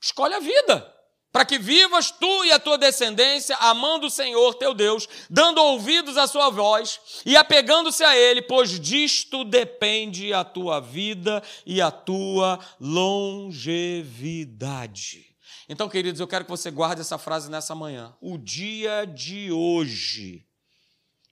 Escolhe 0.00 0.34
a 0.34 0.40
vida 0.40 0.93
para 1.34 1.44
que 1.44 1.58
vivas 1.58 2.10
tu 2.12 2.44
e 2.44 2.52
a 2.52 2.60
tua 2.60 2.78
descendência, 2.78 3.56
amando 3.56 4.06
o 4.06 4.10
Senhor 4.10 4.54
teu 4.54 4.72
Deus, 4.72 5.08
dando 5.28 5.60
ouvidos 5.60 6.16
à 6.16 6.28
sua 6.28 6.48
voz 6.48 7.00
e 7.26 7.36
apegando-se 7.36 8.04
a 8.04 8.16
Ele, 8.16 8.40
pois 8.40 8.78
disto 8.78 9.44
depende 9.44 10.32
a 10.32 10.44
tua 10.44 10.78
vida 10.78 11.42
e 11.66 11.82
a 11.82 11.90
tua 11.90 12.60
longevidade. 12.78 15.34
Então, 15.68 15.88
queridos, 15.88 16.20
eu 16.20 16.28
quero 16.28 16.44
que 16.44 16.52
você 16.52 16.70
guarde 16.70 17.00
essa 17.00 17.18
frase 17.18 17.50
nessa 17.50 17.74
manhã. 17.74 18.14
O 18.20 18.38
dia 18.38 19.04
de 19.04 19.50
hoje, 19.50 20.46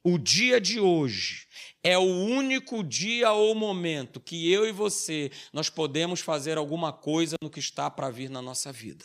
o 0.02 0.18
dia 0.18 0.60
de 0.60 0.80
hoje 0.80 1.46
é 1.80 1.96
o 1.96 2.02
único 2.02 2.82
dia 2.82 3.30
ou 3.30 3.54
momento 3.54 4.18
que 4.18 4.50
eu 4.50 4.66
e 4.66 4.72
você 4.72 5.30
nós 5.52 5.70
podemos 5.70 6.18
fazer 6.18 6.58
alguma 6.58 6.92
coisa 6.92 7.36
no 7.40 7.48
que 7.48 7.60
está 7.60 7.88
para 7.88 8.10
vir 8.10 8.28
na 8.28 8.42
nossa 8.42 8.72
vida. 8.72 9.04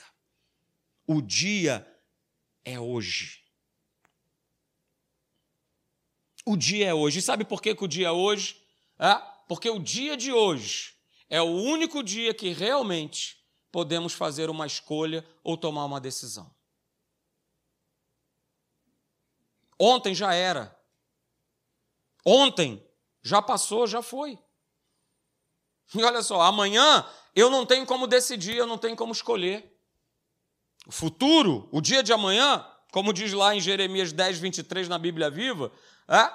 O 1.07 1.21
dia 1.21 1.87
é 2.65 2.77
hoje. 2.77 3.41
O 6.45 6.57
dia 6.57 6.87
é 6.87 6.93
hoje. 6.93 7.19
E 7.19 7.21
sabe 7.21 7.45
por 7.45 7.61
que, 7.61 7.73
que 7.73 7.83
o 7.83 7.87
dia 7.87 8.07
é 8.07 8.11
hoje? 8.11 8.61
É 8.99 9.15
porque 9.47 9.69
o 9.69 9.79
dia 9.79 10.17
de 10.17 10.33
hoje 10.33 10.95
é 11.29 11.41
o 11.41 11.45
único 11.45 12.03
dia 12.03 12.33
que 12.33 12.49
realmente 12.49 13.41
podemos 13.71 14.13
fazer 14.13 14.49
uma 14.49 14.67
escolha 14.67 15.25
ou 15.43 15.57
tomar 15.57 15.85
uma 15.85 16.01
decisão. 16.01 16.53
Ontem 19.79 20.13
já 20.13 20.33
era. 20.33 20.77
Ontem 22.25 22.85
já 23.21 23.41
passou, 23.41 23.87
já 23.87 24.01
foi. 24.01 24.37
E 25.95 26.03
olha 26.03 26.21
só, 26.21 26.41
amanhã 26.41 27.09
eu 27.35 27.49
não 27.49 27.65
tenho 27.65 27.85
como 27.85 28.07
decidir, 28.07 28.57
eu 28.57 28.67
não 28.67 28.77
tenho 28.77 28.95
como 28.95 29.13
escolher. 29.13 29.76
O 30.87 30.91
futuro, 30.91 31.67
o 31.69 31.81
dia 31.81 32.01
de 32.01 32.13
amanhã, 32.13 32.65
como 32.93 33.11
diz 33.11 33.33
lá 33.33 33.53
em 33.53 33.59
Jeremias 33.59 34.13
10, 34.13 34.39
23 34.39 34.87
na 34.87 34.97
Bíblia 34.97 35.29
Viva, 35.29 35.69
é, 36.07 36.31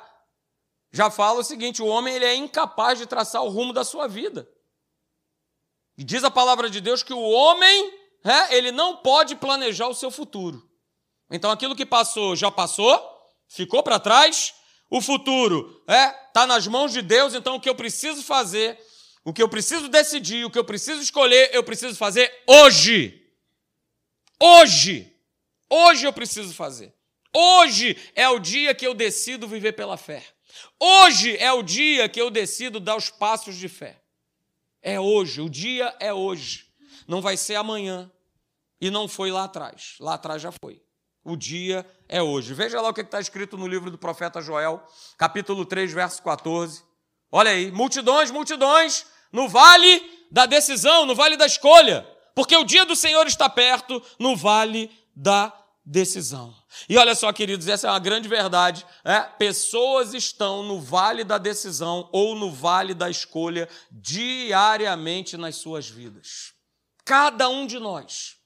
já 0.93 1.11
fala 1.11 1.41
o 1.41 1.43
seguinte: 1.43 1.81
o 1.81 1.87
homem 1.87 2.15
ele 2.15 2.27
é 2.27 2.35
incapaz 2.35 2.99
de 2.99 3.07
traçar 3.07 3.43
o 3.43 3.49
rumo 3.49 3.73
da 3.73 3.83
sua 3.83 4.07
vida. 4.07 4.47
E 5.97 6.05
diz 6.05 6.23
a 6.23 6.31
palavra 6.31 6.69
de 6.69 6.83
Deus 6.83 7.03
que 7.03 7.15
o 7.15 7.31
homem, 7.31 7.95
é, 8.23 8.55
ele 8.55 8.71
não 8.71 8.99
pode 8.99 9.37
planejar 9.37 9.89
o 9.89 9.95
seu 9.95 10.11
futuro. 10.11 10.63
Então 11.31 11.51
aquilo 11.51 11.75
que 11.75 11.87
passou 11.87 12.37
já 12.37 12.51
passou, 12.51 13.01
ficou 13.49 13.83
para 13.83 13.99
trás. 13.99 14.53
O 14.91 15.01
futuro 15.01 15.83
é 15.89 16.09
tá 16.35 16.47
nas 16.47 16.67
mãos 16.67 16.93
de 16.93 17.01
Deus. 17.01 17.33
Então 17.33 17.55
o 17.57 17.61
que 17.61 17.71
eu 17.71 17.75
preciso 17.75 18.23
fazer, 18.23 18.79
o 19.25 19.33
que 19.33 19.43
eu 19.43 19.49
preciso 19.49 19.89
decidir, 19.89 20.45
o 20.45 20.51
que 20.51 20.59
eu 20.59 20.65
preciso 20.65 21.01
escolher, 21.01 21.49
eu 21.55 21.65
preciso 21.65 21.97
fazer 21.97 22.31
hoje. 22.47 23.22
Hoje, 24.45 25.09
hoje 25.71 26.05
eu 26.05 26.13
preciso 26.13 26.53
fazer. 26.53 26.93
Hoje 27.33 27.97
é 28.13 28.29
o 28.29 28.41
dia 28.41 28.75
que 28.75 28.85
eu 28.85 28.93
decido 28.93 29.47
viver 29.47 29.71
pela 29.71 29.97
fé. 29.97 30.21
Hoje 30.81 31.37
é 31.37 31.53
o 31.53 31.63
dia 31.63 32.09
que 32.09 32.21
eu 32.21 32.29
decido 32.29 32.81
dar 32.81 32.97
os 32.97 33.09
passos 33.09 33.57
de 33.57 33.69
fé. 33.69 34.03
É 34.83 34.99
hoje, 34.99 35.41
o 35.41 35.49
dia 35.49 35.95
é 36.01 36.13
hoje. 36.13 36.67
Não 37.07 37.23
vai 37.23 37.37
ser 37.37 37.55
amanhã. 37.55 38.11
E 38.81 38.91
não 38.91 39.07
foi 39.07 39.31
lá 39.31 39.45
atrás. 39.45 39.95
Lá 40.01 40.15
atrás 40.15 40.43
já 40.43 40.51
foi. 40.61 40.83
O 41.23 41.37
dia 41.37 41.87
é 42.09 42.21
hoje. 42.21 42.53
Veja 42.53 42.81
lá 42.81 42.89
o 42.89 42.93
que 42.93 43.03
está 43.03 43.21
escrito 43.21 43.57
no 43.57 43.69
livro 43.69 43.93
do 43.93 43.97
profeta 43.97 44.41
Joel, 44.41 44.85
capítulo 45.17 45.65
3, 45.65 45.93
verso 45.93 46.21
14. 46.21 46.83
Olha 47.31 47.53
aí, 47.53 47.71
multidões, 47.71 48.33
multidões, 48.33 49.07
no 49.31 49.49
vale 49.49 50.03
da 50.33 50.47
decisão, 50.47 51.07
no 51.07 51.15
vale 51.15 51.37
da 51.37 51.47
escolha 51.47 52.05
porque 52.35 52.57
o 52.57 52.65
dia 52.65 52.85
do 52.85 52.97
Senhor 52.97 53.27
está 53.27 53.49
perto 53.49 54.03
no 54.19 54.37
vale 54.37 54.91
da 55.15 55.53
decisão. 55.85 56.55
E 56.89 56.97
olha 56.97 57.15
só, 57.15 57.33
queridos, 57.33 57.69
essa 57.69 57.89
é 57.89 57.91
uma 57.91 57.99
grande 57.99 58.29
verdade. 58.29 58.87
É? 59.05 59.21
Pessoas 59.21 60.15
estão 60.15 60.63
no 60.63 60.81
vale 60.81 61.25
da 61.25 61.39
decisão 61.39 62.09
ou 62.13 62.35
no 62.35 62.51
vale 62.51 62.95
da 62.95 63.11
escolha 63.11 63.69
diariamente 63.91 65.37
nas 65.37 65.57
suas 65.57 65.89
vidas. 65.89 66.53
Cada 67.05 67.49
um 67.49 67.67
de 67.67 67.79
nós. 67.79 68.37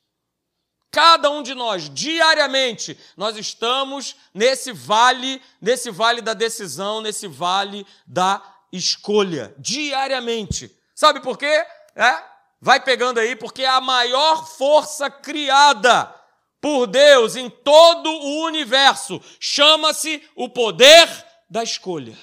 Cada 0.90 1.30
um 1.30 1.42
de 1.42 1.54
nós, 1.54 1.90
diariamente, 1.92 2.98
nós 3.18 3.36
estamos 3.36 4.16
nesse 4.32 4.72
vale, 4.72 5.42
nesse 5.60 5.90
vale 5.90 6.22
da 6.22 6.32
decisão, 6.32 7.02
nesse 7.02 7.28
vale 7.28 7.86
da 8.06 8.42
escolha, 8.72 9.54
diariamente. 9.58 10.74
Sabe 10.94 11.20
por 11.20 11.36
quê? 11.36 11.66
É? 11.94 12.35
Vai 12.60 12.82
pegando 12.82 13.20
aí, 13.20 13.36
porque 13.36 13.62
é 13.62 13.68
a 13.68 13.80
maior 13.80 14.46
força 14.46 15.10
criada 15.10 16.14
por 16.60 16.86
Deus 16.86 17.36
em 17.36 17.48
todo 17.48 18.10
o 18.10 18.44
universo 18.44 19.20
chama-se 19.38 20.28
o 20.34 20.48
poder 20.48 21.08
da 21.48 21.62
escolha. 21.62 22.18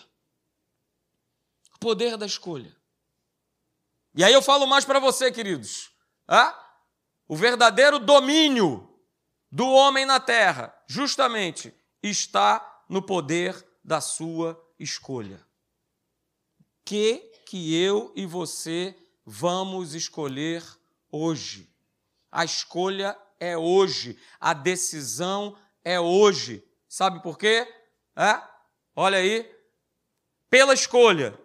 O 1.75 1.80
poder 1.80 2.18
da 2.18 2.25
escolha. 2.25 2.75
E 4.16 4.24
aí 4.24 4.34
eu 4.34 4.42
falo 4.42 4.68
mais 4.68 4.86
para 4.86 5.00
você, 5.00 5.32
queridos. 5.32 5.92
Ah? 6.28 6.60
O 7.28 7.36
verdadeiro 7.36 8.00
domínio 8.00 8.90
do 9.52 9.70
homem 9.70 10.06
na 10.06 10.20
terra, 10.20 10.75
justamente, 10.88 11.74
está 12.02 12.84
no 12.90 13.02
poder 13.02 13.66
da 13.84 14.02
sua 14.02 14.62
escolha. 14.78 15.46
Que 16.84 17.20
que 17.46 17.75
eu 17.82 18.12
e 18.16 18.25
você 18.25 18.96
vamos 19.25 19.94
escolher 19.94 20.63
hoje. 21.12 21.72
A 22.32 22.44
escolha 22.44 23.18
é 23.39 23.58
hoje, 23.58 24.20
a 24.39 24.53
decisão 24.53 25.58
é 25.84 26.00
hoje. 26.00 26.65
Sabe 26.88 27.22
por 27.22 27.38
quê? 27.38 27.68
É? 28.15 28.42
Olha 28.96 29.18
aí. 29.18 29.51
Pela 30.50 30.74
escolha, 30.74 31.38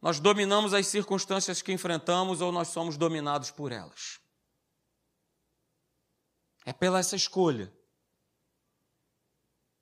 nós 0.00 0.20
dominamos 0.20 0.72
as 0.72 0.86
circunstâncias 0.86 1.60
que 1.60 1.72
enfrentamos 1.72 2.40
ou 2.40 2.50
nós 2.50 2.68
somos 2.68 2.96
dominados 2.96 3.50
por 3.50 3.72
elas. 3.72 4.20
É 6.64 6.72
pela 6.72 6.98
essa 6.98 7.16
escolha. 7.16 7.72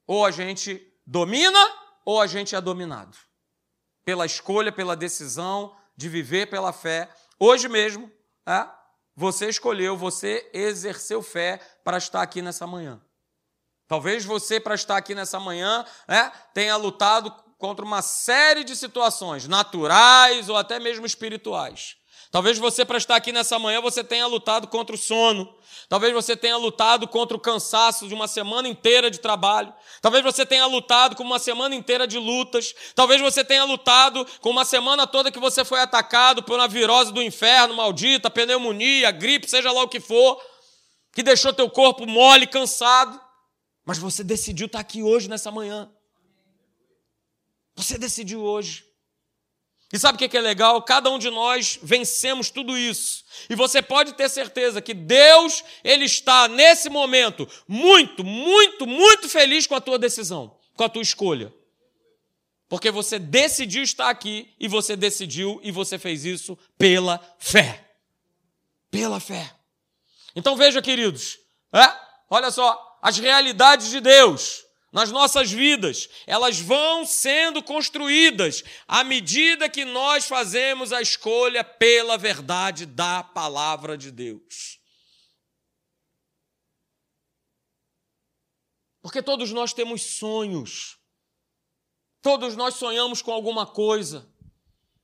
Ou 0.07 0.25
a 0.25 0.31
gente 0.31 0.81
domina 1.07 1.59
ou 2.05 2.21
a 2.21 2.27
gente 2.27 2.55
é 2.55 2.61
dominado. 2.61 3.17
Pela 4.05 4.25
escolha, 4.25 4.73
pela 4.73 4.97
decisão 4.97 5.77
de 5.97 6.09
viver 6.09 6.49
pela 6.49 6.73
fé 6.73 7.11
Hoje 7.39 7.69
mesmo, 7.69 8.11
é, 8.47 8.67
você 9.15 9.49
escolheu, 9.49 9.97
você 9.97 10.49
exerceu 10.53 11.23
fé 11.23 11.61
para 11.85 11.99
estar 11.99 12.23
aqui 12.23 12.41
nessa 12.41 12.67
manhã. 12.67 13.01
Talvez 13.89 14.25
você, 14.25 14.59
para 14.59 14.75
estar 14.75 14.97
aqui 14.97 15.15
nessa 15.15 15.39
manhã, 15.39 15.85
é, 16.09 16.29
tenha 16.53 16.77
lutado 16.77 17.31
contra 17.59 17.85
uma 17.85 18.03
série 18.03 18.65
de 18.65 18.75
situações 18.75 19.47
naturais 19.47 20.49
ou 20.49 20.57
até 20.57 20.79
mesmo 20.79 21.07
espirituais. 21.07 21.97
Talvez 22.37 22.59
você, 22.59 22.85
para 22.85 22.99
estar 22.99 23.17
aqui 23.17 23.33
nessa 23.33 23.59
manhã, 23.59 23.81
você 23.81 24.05
tenha 24.05 24.27
lutado 24.27 24.69
contra 24.69 24.95
o 24.95 24.99
sono. 24.99 25.57
Talvez 25.89 26.13
você 26.13 26.37
tenha 26.37 26.59
lutado 26.59 27.09
contra 27.09 27.35
o 27.35 27.41
cansaço 27.41 28.07
de 28.07 28.13
uma 28.13 28.29
semana 28.29 28.69
inteira 28.69 29.11
de 29.11 29.21
trabalho. 29.21 29.73
Talvez 30.03 30.23
você 30.23 30.45
tenha 30.45 30.67
lutado 30.67 31.17
com 31.17 31.23
uma 31.23 31.39
semana 31.39 31.75
inteira 31.75 32.07
de 32.07 32.19
lutas. 32.19 32.75
Talvez 32.95 33.23
você 33.23 33.43
tenha 33.43 33.65
lutado 33.65 34.27
com 34.43 34.51
uma 34.51 34.67
semana 34.67 35.07
toda 35.07 35.33
que 35.33 35.39
você 35.39 35.65
foi 35.65 35.81
atacado 35.81 36.43
por 36.43 36.59
uma 36.59 36.69
virose 36.69 37.11
do 37.11 37.23
inferno, 37.23 37.75
maldita, 37.75 38.29
pneumonia, 38.29 39.11
gripe, 39.13 39.49
seja 39.49 39.73
lá 39.73 39.85
o 39.85 39.89
que 39.89 39.99
for, 39.99 40.39
que 41.15 41.23
deixou 41.23 41.55
teu 41.55 41.71
corpo 41.71 42.05
mole, 42.05 42.47
cansado. 42.47 43.19
Mas 43.83 43.97
você 43.97 44.23
decidiu 44.23 44.67
estar 44.67 44.81
aqui 44.81 45.03
hoje, 45.03 45.27
nessa 45.27 45.51
manhã. 45.51 45.91
Você 47.77 47.97
decidiu 47.97 48.43
hoje. 48.43 48.86
E 49.93 49.99
sabe 49.99 50.17
o 50.17 50.29
que 50.29 50.37
é 50.37 50.41
legal? 50.41 50.83
Cada 50.83 51.11
um 51.11 51.19
de 51.19 51.31
nós 51.31 51.79
vencemos 51.81 52.51
tudo 52.51 52.77
isso. 52.77 53.25
E 53.49 53.55
você 53.55 53.81
pode 53.81 54.15
ter 54.15 54.29
certeza 54.29 54.83
que 54.83 54.93
Deus, 54.93 55.63
Ele 55.85 56.05
está 56.05 56.49
nesse 56.49 56.89
momento 56.89 57.49
muito, 57.69 58.25
muito, 58.25 58.87
muito 58.87 59.29
feliz 59.29 59.67
com 59.67 59.77
a 59.77 59.81
tua 59.81 59.99
decisão, 59.99 60.59
com 60.75 60.83
a 60.83 60.89
tua 60.89 61.03
escolha. 61.03 61.55
Porque 62.69 62.91
você 62.91 63.19
decidiu 63.19 63.85
estar 63.85 64.11
aqui 64.11 64.53
e 64.59 64.67
você 64.67 64.97
decidiu 64.97 65.61
e 65.63 65.71
você 65.71 65.99
fez 65.99 66.25
isso 66.25 66.59
pela 66.77 67.21
fé. 67.39 67.89
Pela 68.91 69.21
fé. 69.21 69.55
Então 70.35 70.57
veja, 70.57 70.83
queridos, 70.83 71.39
é? 71.73 71.95
olha 72.29 72.51
só, 72.51 72.99
as 73.01 73.19
realidades 73.19 73.89
de 73.89 74.01
Deus 74.01 74.66
nas 74.97 75.13
nossas 75.13 75.53
vidas, 75.53 76.09
elas 76.27 76.59
vão 76.59 77.05
sendo 77.05 77.63
construídas 77.63 78.65
à 78.89 79.05
medida 79.05 79.69
que 79.69 79.85
nós 79.85 80.25
fazemos 80.25 80.91
a 80.91 81.03
escolha 81.03 81.63
pela 81.63 82.17
verdade 82.17 82.87
da 82.87 83.23
palavra 83.23 83.99
de 83.99 84.11
Deus. 84.11 84.81
Porque 89.03 89.23
todos 89.23 89.53
nós 89.53 89.75
temos 89.75 90.01
sonhos, 90.01 90.97
todos 92.23 92.57
nós 92.57 92.77
sonhamos 92.77 93.21
com 93.21 93.33
alguma 93.33 93.67
coisa, 93.67 94.27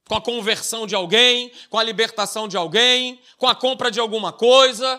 com 0.08 0.14
a 0.14 0.22
conversão 0.22 0.86
de 0.86 0.94
alguém, 0.94 1.52
com 1.68 1.78
a 1.78 1.82
libertação 1.82 2.48
de 2.48 2.56
alguém, 2.56 3.20
com 3.36 3.46
a 3.46 3.54
compra 3.54 3.90
de 3.90 4.00
alguma 4.00 4.32
coisa. 4.32 4.98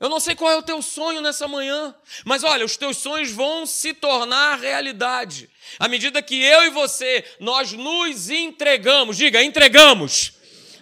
Eu 0.00 0.08
não 0.08 0.20
sei 0.20 0.36
qual 0.36 0.52
é 0.52 0.56
o 0.56 0.62
teu 0.62 0.80
sonho 0.80 1.20
nessa 1.20 1.48
manhã, 1.48 1.92
mas 2.24 2.44
olha, 2.44 2.64
os 2.64 2.76
teus 2.76 2.98
sonhos 2.98 3.32
vão 3.32 3.66
se 3.66 3.92
tornar 3.92 4.60
realidade. 4.60 5.50
À 5.78 5.88
medida 5.88 6.22
que 6.22 6.40
eu 6.40 6.66
e 6.66 6.70
você, 6.70 7.24
nós 7.40 7.72
nos 7.72 8.30
entregamos, 8.30 9.16
diga, 9.16 9.42
entregamos. 9.42 10.32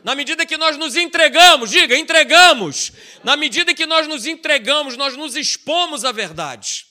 Na 0.05 0.15
medida 0.15 0.45
que 0.45 0.57
nós 0.57 0.77
nos 0.77 0.97
entregamos, 0.97 1.71
diga, 1.71 1.97
entregamos. 1.97 2.93
Na 3.25 3.37
medida 3.37 3.75
que 3.75 3.87
nós 3.87 4.07
nos 4.07 4.27
entregamos, 4.27 4.97
nós 4.97 5.17
nos 5.17 5.35
expomos 5.35 6.05
à 6.05 6.13
verdade. 6.13 6.86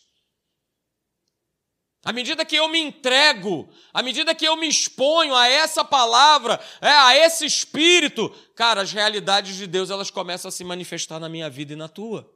À 2.05 2.13
medida 2.13 2.45
que 2.45 2.55
eu 2.55 2.69
me 2.69 2.79
entrego, 2.79 3.67
à 3.91 4.03
medida 4.03 4.35
que 4.35 4.45
eu 4.45 4.55
me 4.55 4.67
exponho 4.67 5.33
a 5.33 5.47
essa 5.47 5.83
palavra, 5.83 6.63
é, 6.79 6.87
a 6.87 7.17
esse 7.17 7.43
espírito, 7.47 8.29
cara, 8.55 8.81
as 8.81 8.93
realidades 8.93 9.55
de 9.55 9.65
Deus 9.65 9.89
elas 9.89 10.11
começam 10.11 10.47
a 10.47 10.51
se 10.51 10.63
manifestar 10.63 11.19
na 11.19 11.27
minha 11.27 11.49
vida 11.49 11.73
e 11.73 11.75
na 11.75 11.87
tua. 11.89 12.31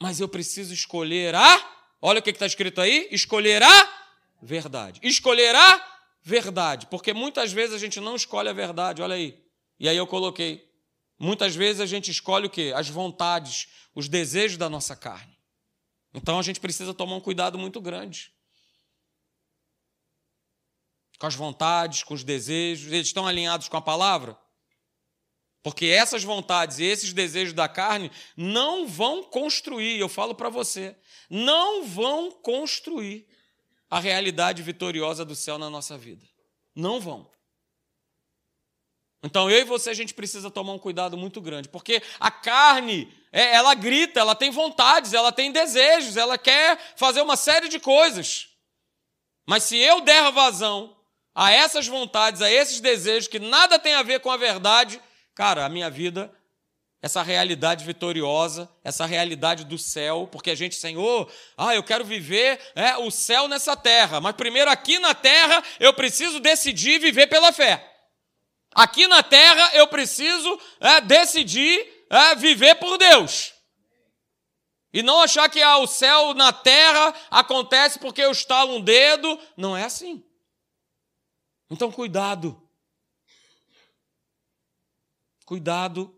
Mas 0.00 0.18
eu 0.18 0.26
preciso 0.26 0.72
escolher 0.72 1.34
a, 1.34 1.86
olha 2.00 2.20
o 2.20 2.22
que 2.22 2.30
está 2.30 2.46
escrito 2.46 2.80
aí, 2.80 3.06
escolher 3.12 3.62
a 3.62 3.88
verdade. 4.40 4.98
Escolher 5.02 5.54
a 5.54 5.98
verdade, 6.22 6.86
porque 6.86 7.12
muitas 7.12 7.52
vezes 7.52 7.74
a 7.74 7.78
gente 7.78 8.00
não 8.00 8.16
escolhe 8.16 8.48
a 8.48 8.54
verdade, 8.54 9.02
olha 9.02 9.14
aí. 9.14 9.38
E 9.78 9.90
aí 9.90 9.96
eu 9.96 10.06
coloquei, 10.06 10.66
muitas 11.22 11.54
vezes 11.54 11.80
a 11.80 11.86
gente 11.86 12.10
escolhe 12.10 12.46
o 12.46 12.50
quê? 12.50 12.72
As 12.74 12.88
vontades, 12.88 13.68
os 13.94 14.08
desejos 14.08 14.56
da 14.56 14.68
nossa 14.68 14.96
carne. 14.96 15.38
Então 16.12 16.38
a 16.38 16.42
gente 16.42 16.60
precisa 16.60 16.92
tomar 16.92 17.14
um 17.14 17.20
cuidado 17.20 17.58
muito 17.58 17.80
grande. 17.80 18.32
Com 21.18 21.26
as 21.26 21.34
vontades, 21.34 22.02
com 22.02 22.14
os 22.14 22.24
desejos, 22.24 22.92
eles 22.92 23.06
estão 23.06 23.26
alinhados 23.26 23.68
com 23.68 23.76
a 23.76 23.82
palavra? 23.82 24.36
Porque 25.62 25.86
essas 25.86 26.24
vontades 26.24 26.80
e 26.80 26.84
esses 26.84 27.12
desejos 27.12 27.54
da 27.54 27.68
carne 27.68 28.10
não 28.36 28.88
vão 28.88 29.22
construir, 29.22 30.00
eu 30.00 30.08
falo 30.08 30.34
para 30.34 30.48
você, 30.48 30.96
não 31.30 31.84
vão 31.86 32.32
construir 32.32 33.28
a 33.88 34.00
realidade 34.00 34.60
vitoriosa 34.60 35.24
do 35.24 35.36
céu 35.36 35.58
na 35.58 35.70
nossa 35.70 35.96
vida. 35.96 36.26
Não 36.74 36.98
vão. 37.00 37.30
Então 39.22 39.48
eu 39.48 39.60
e 39.60 39.64
você 39.64 39.90
a 39.90 39.94
gente 39.94 40.12
precisa 40.12 40.50
tomar 40.50 40.72
um 40.72 40.78
cuidado 40.78 41.16
muito 41.16 41.40
grande, 41.40 41.68
porque 41.68 42.02
a 42.18 42.30
carne, 42.30 43.12
é, 43.30 43.54
ela 43.54 43.74
grita, 43.74 44.18
ela 44.18 44.34
tem 44.34 44.50
vontades, 44.50 45.14
ela 45.14 45.30
tem 45.30 45.52
desejos, 45.52 46.16
ela 46.16 46.36
quer 46.36 46.78
fazer 46.96 47.20
uma 47.22 47.36
série 47.36 47.68
de 47.68 47.78
coisas. 47.78 48.48
Mas 49.46 49.62
se 49.64 49.76
eu 49.76 50.00
der 50.00 50.30
vazão 50.32 50.96
a 51.34 51.52
essas 51.52 51.86
vontades, 51.86 52.42
a 52.42 52.50
esses 52.50 52.80
desejos 52.80 53.28
que 53.28 53.38
nada 53.38 53.78
tem 53.78 53.94
a 53.94 54.02
ver 54.02 54.20
com 54.20 54.30
a 54.30 54.36
verdade, 54.36 55.00
cara, 55.34 55.64
a 55.64 55.68
minha 55.68 55.88
vida, 55.88 56.32
essa 57.00 57.22
realidade 57.22 57.84
vitoriosa, 57.84 58.68
essa 58.82 59.06
realidade 59.06 59.64
do 59.64 59.78
céu, 59.78 60.28
porque 60.30 60.50
a 60.50 60.54
gente, 60.54 60.74
Senhor, 60.74 61.30
ah, 61.56 61.74
eu 61.74 61.82
quero 61.82 62.04
viver 62.04 62.60
é, 62.74 62.96
o 62.96 63.10
céu 63.10 63.46
nessa 63.46 63.76
terra, 63.76 64.20
mas 64.20 64.34
primeiro 64.34 64.70
aqui 64.70 64.98
na 64.98 65.14
terra 65.14 65.62
eu 65.78 65.92
preciso 65.94 66.40
decidir 66.40 67.00
viver 67.00 67.28
pela 67.28 67.52
fé. 67.52 67.91
Aqui 68.74 69.06
na 69.06 69.22
terra 69.22 69.74
eu 69.74 69.86
preciso 69.86 70.60
é, 70.80 71.00
decidir 71.00 72.06
é, 72.08 72.34
viver 72.34 72.74
por 72.76 72.98
Deus. 72.98 73.52
E 74.92 75.02
não 75.02 75.20
achar 75.20 75.48
que 75.48 75.62
ah, 75.62 75.78
o 75.78 75.86
céu 75.86 76.34
na 76.34 76.52
terra 76.52 77.14
acontece 77.30 77.98
porque 77.98 78.20
eu 78.20 78.30
estalo 78.30 78.76
um 78.76 78.80
dedo. 78.80 79.38
Não 79.56 79.74
é 79.74 79.84
assim. 79.84 80.22
Então, 81.70 81.90
cuidado. 81.90 82.62
Cuidado 85.46 86.14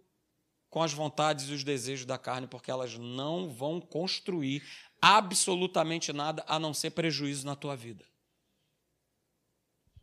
com 0.68 0.82
as 0.82 0.92
vontades 0.92 1.48
e 1.48 1.52
os 1.52 1.62
desejos 1.62 2.04
da 2.04 2.18
carne, 2.18 2.48
porque 2.48 2.68
elas 2.68 2.98
não 2.98 3.48
vão 3.48 3.80
construir 3.80 4.66
absolutamente 5.00 6.12
nada 6.12 6.44
a 6.48 6.58
não 6.58 6.74
ser 6.74 6.90
prejuízo 6.90 7.46
na 7.46 7.54
tua 7.54 7.76
vida. 7.76 8.04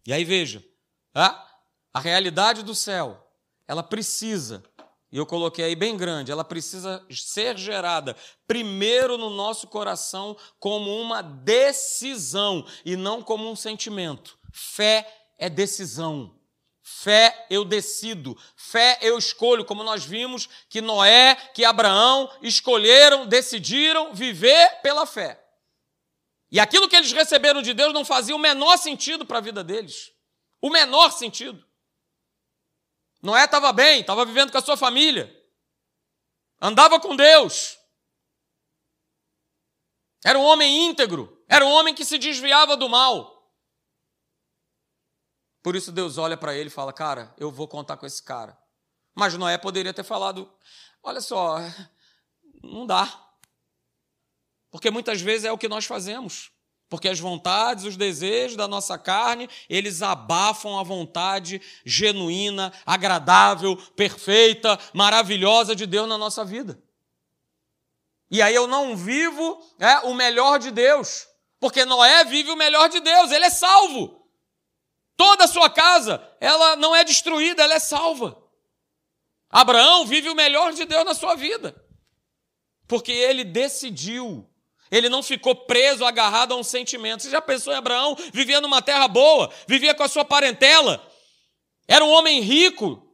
E 0.08 0.14
aí 0.14 0.24
veja, 0.24 0.66
ah, 1.14 1.51
a 1.94 2.00
realidade 2.00 2.64
do 2.64 2.74
céu, 2.74 3.28
ela 3.68 3.84
precisa, 3.84 4.64
e 5.12 5.18
eu 5.18 5.26
coloquei 5.26 5.66
aí 5.66 5.76
bem 5.76 5.98
grande, 5.98 6.32
ela 6.32 6.44
precisa 6.44 7.06
ser 7.10 7.58
gerada 7.58 8.16
primeiro 8.48 9.18
no 9.18 9.30
nosso 9.30 9.68
coração 9.68 10.38
como 10.60 10.96
uma 11.02 11.22
decisão 11.22 12.66
e 12.86 12.96
não 12.96 13.22
como 13.22 13.50
um 13.50 13.56
sentimento. 13.56 14.38
Fé 14.54 15.06
é 15.38 15.50
decisão. 15.50 16.38
Fé 16.84 17.48
eu 17.50 17.64
decido, 17.64 18.38
fé 18.56 18.98
eu 19.02 19.18
escolho, 19.18 19.64
como 19.64 19.84
nós 19.84 20.04
vimos 20.04 20.50
que 20.68 20.82
Noé, 20.82 21.36
que 21.54 21.64
Abraão 21.64 22.30
escolheram, 22.42 23.26
decidiram 23.26 24.14
viver 24.14 24.82
pela 24.82 25.06
fé. 25.06 25.42
E 26.52 26.60
aquilo 26.60 26.90
que 26.90 26.96
eles 26.96 27.12
receberam 27.12 27.62
de 27.62 27.74
Deus 27.74 27.94
não 27.94 28.04
fazia 28.04 28.36
o 28.36 28.40
menor 28.40 28.78
sentido 28.78 29.26
para 29.26 29.38
a 29.38 29.42
vida 29.42 29.64
deles. 29.64 30.12
O 30.62 30.70
menor 30.70 31.12
sentido. 31.12 31.66
Noé 33.22 33.46
estava 33.46 33.72
bem, 33.72 34.02
estava 34.02 34.26
vivendo 34.26 34.52
com 34.52 34.58
a 34.58 34.62
sua 34.62 34.76
família, 34.76 35.32
andava 36.60 37.00
com 37.00 37.16
Deus. 37.16 37.78
Era 40.24 40.38
um 40.38 40.44
homem 40.44 40.88
íntegro, 40.88 41.44
era 41.48 41.66
um 41.66 41.70
homem 41.70 41.94
que 41.94 42.06
se 42.06 42.18
desviava 42.18 42.78
do 42.78 42.90
mal. 42.90 43.42
Por 45.64 45.76
isso 45.76 45.92
Deus 45.92 46.18
olha 46.18 46.36
para 46.38 46.56
ele 46.56 46.68
e 46.68 46.74
fala: 46.74 46.92
Cara, 46.92 47.34
eu 47.38 47.52
vou 47.52 47.68
contar 47.68 47.98
com 47.98 48.06
esse 48.06 48.22
cara. 48.22 48.58
Mas 49.14 49.36
Noé 49.36 49.58
poderia 49.58 49.94
ter 49.94 50.04
falado: 50.04 50.52
Olha 51.04 51.22
só, 51.22 51.58
não 52.64 52.86
dá. 52.86 53.30
Porque 54.72 54.90
muitas 54.90 55.22
vezes 55.22 55.46
é 55.46 55.52
o 55.52 55.58
que 55.58 55.68
nós 55.68 55.86
fazemos. 55.86 56.52
Porque 56.92 57.08
as 57.08 57.22
vontades, 57.22 57.86
os 57.86 57.96
desejos 57.96 58.58
da 58.58 58.68
nossa 58.68 58.98
carne, 58.98 59.50
eles 59.70 60.02
abafam 60.02 60.78
a 60.78 60.84
vontade 60.84 61.62
genuína, 61.86 62.74
agradável, 62.86 63.78
perfeita, 63.96 64.78
maravilhosa 64.94 65.74
de 65.74 65.86
Deus 65.86 66.10
na 66.10 66.18
nossa 66.18 66.44
vida. 66.44 66.78
E 68.30 68.42
aí 68.42 68.54
eu 68.54 68.68
não 68.68 68.98
vivo 68.98 69.66
é, 69.80 70.00
o 70.00 70.14
melhor 70.14 70.60
de 70.60 70.70
Deus, 70.70 71.30
porque 71.62 71.86
Noé 71.86 72.26
vive 72.26 72.52
o 72.52 72.58
melhor 72.58 72.90
de 72.90 73.00
Deus, 73.00 73.32
ele 73.32 73.46
é 73.46 73.50
salvo. 73.50 74.28
Toda 75.16 75.46
a 75.46 75.48
sua 75.48 75.70
casa, 75.70 76.22
ela 76.42 76.76
não 76.76 76.94
é 76.94 77.06
destruída, 77.06 77.64
ela 77.64 77.76
é 77.76 77.80
salva. 77.80 78.38
Abraão 79.50 80.06
vive 80.06 80.28
o 80.28 80.36
melhor 80.36 80.74
de 80.74 80.84
Deus 80.84 81.06
na 81.06 81.14
sua 81.14 81.36
vida, 81.36 81.74
porque 82.86 83.14
ele 83.14 83.46
decidiu 83.46 84.51
Ele 84.92 85.08
não 85.08 85.24
ficou 85.24 85.56
preso, 85.56 86.06
agarrado 86.06 86.54
a 86.54 86.58
um 86.58 86.64
sentimento. 86.64 87.24
Você 87.24 87.30
já 87.30 87.42
pensou 87.42 87.72
em 87.72 87.78
Abraão? 87.78 88.16
Vivia 88.34 88.60
numa 88.60 88.82
terra 88.82 89.08
boa, 89.08 89.50
vivia 89.66 89.96
com 89.96 90.04
a 90.04 90.10
sua 90.10 90.26
parentela, 90.26 91.02
era 91.88 92.06
um 92.06 92.10
homem 92.10 92.42
rico, 92.42 93.06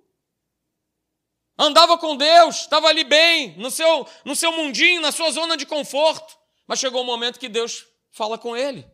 andava 1.58 1.98
com 1.98 2.16
Deus, 2.16 2.58
estava 2.58 2.88
ali 2.88 3.04
bem, 3.04 3.58
no 3.58 3.72
seu, 3.72 4.08
no 4.26 4.36
seu 4.36 4.52
mundinho, 4.52 5.02
na 5.02 5.12
sua 5.12 5.32
zona 5.32 5.58
de 5.58 5.66
conforto. 5.66 6.38
Mas 6.68 6.80
chegou 6.80 7.02
um 7.02 7.06
momento 7.06 7.40
que 7.40 7.50
Deus 7.50 7.88
fala 8.12 8.38
com 8.38 8.56
ele. 8.56 8.86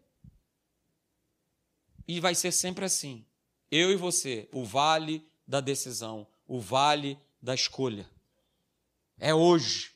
E 2.07 2.19
vai 2.19 2.35
ser 2.35 2.51
sempre 2.51 2.85
assim. 2.85 3.25
Eu 3.71 3.91
e 3.91 3.95
você, 3.95 4.47
o 4.51 4.63
vale 4.63 5.27
da 5.47 5.59
decisão, 5.59 6.27
o 6.47 6.59
vale 6.59 7.19
da 7.41 7.55
escolha. 7.55 8.09
É 9.19 9.33
hoje. 9.33 9.91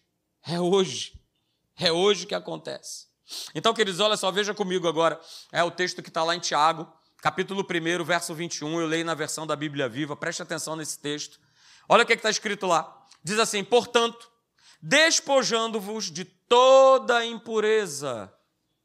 É 0.46 0.60
hoje. 0.60 1.17
É 1.80 1.92
hoje 1.92 2.26
que 2.26 2.36
acontece. 2.36 3.08
Então, 3.54 3.74
queridos, 3.74 4.00
olha 4.00 4.18
só, 4.18 4.32
veja 4.32 4.54
comigo 4.54 4.88
agora. 4.88 5.20
É 5.52 5.64
o 5.64 5.70
texto 5.70 6.02
que 6.02 6.10
está 6.10 6.24
lá 6.24 6.36
em 6.36 6.40
Tiago, 6.40 6.92
capítulo 7.22 7.62
1, 7.62 8.04
verso 8.04 8.34
21. 8.34 8.82
Eu 8.82 8.88
leio 8.88 9.06
na 9.06 9.14
versão 9.14 9.46
da 9.46 9.56
Bíblia 9.56 9.88
Viva. 9.88 10.16
Preste 10.16 10.42
atenção 10.42 10.76
nesse 10.76 11.00
texto. 11.00 11.40
Olha 11.88 12.04
o 12.04 12.06
que 12.06 12.14
é 12.14 12.16
está 12.16 12.30
escrito 12.30 12.66
lá. 12.66 13.06
Diz 13.24 13.38
assim: 13.38 13.64
Portanto, 13.64 14.30
despojando-vos 14.82 16.12
de 16.12 16.26
toda 16.26 17.26
impureza. 17.26 18.34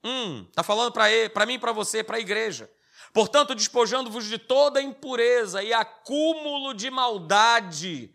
Hum, 0.05 0.45
está 0.49 0.63
falando 0.63 0.93
para 0.93 1.47
mim, 1.47 1.59
para 1.59 1.73
você, 1.73 2.03
para 2.03 2.17
a 2.17 2.21
igreja. 2.21 2.69
Portanto, 3.13 3.55
despojando-vos 3.55 4.27
de 4.27 4.39
toda 4.39 4.83
impureza 4.83 5.63
e 5.63 5.73
acúmulo 5.73 6.75
de 6.75 6.91
maldade, 6.91 8.15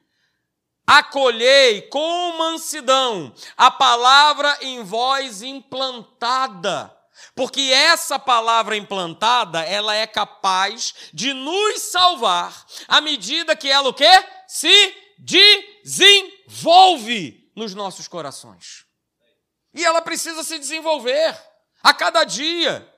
acolhei 0.88 1.82
com 1.84 2.38
mansidão 2.38 3.36
a 3.58 3.70
palavra 3.70 4.58
em 4.62 4.82
vós 4.84 5.42
implantada. 5.42 6.96
Porque 7.36 7.62
essa 7.74 8.18
palavra 8.18 8.78
implantada, 8.78 9.62
ela 9.64 9.94
é 9.94 10.08
capaz 10.08 10.94
de 11.14 11.34
nos 11.34 11.82
salvar 11.82 12.66
à 12.88 13.02
medida 13.02 13.56
que 13.56 13.70
ela 13.70 13.90
o 13.90 13.94
quê? 13.94 14.10
Se 14.48 14.96
desenvolve 15.84 17.52
nos 17.56 17.74
nossos 17.74 18.08
corações. 18.08 18.86
E 19.74 19.84
ela 19.84 20.02
precisa 20.02 20.44
se 20.44 20.58
desenvolver 20.58 21.36
a 21.84 21.94
cada 21.94 22.24
dia. 22.24 22.92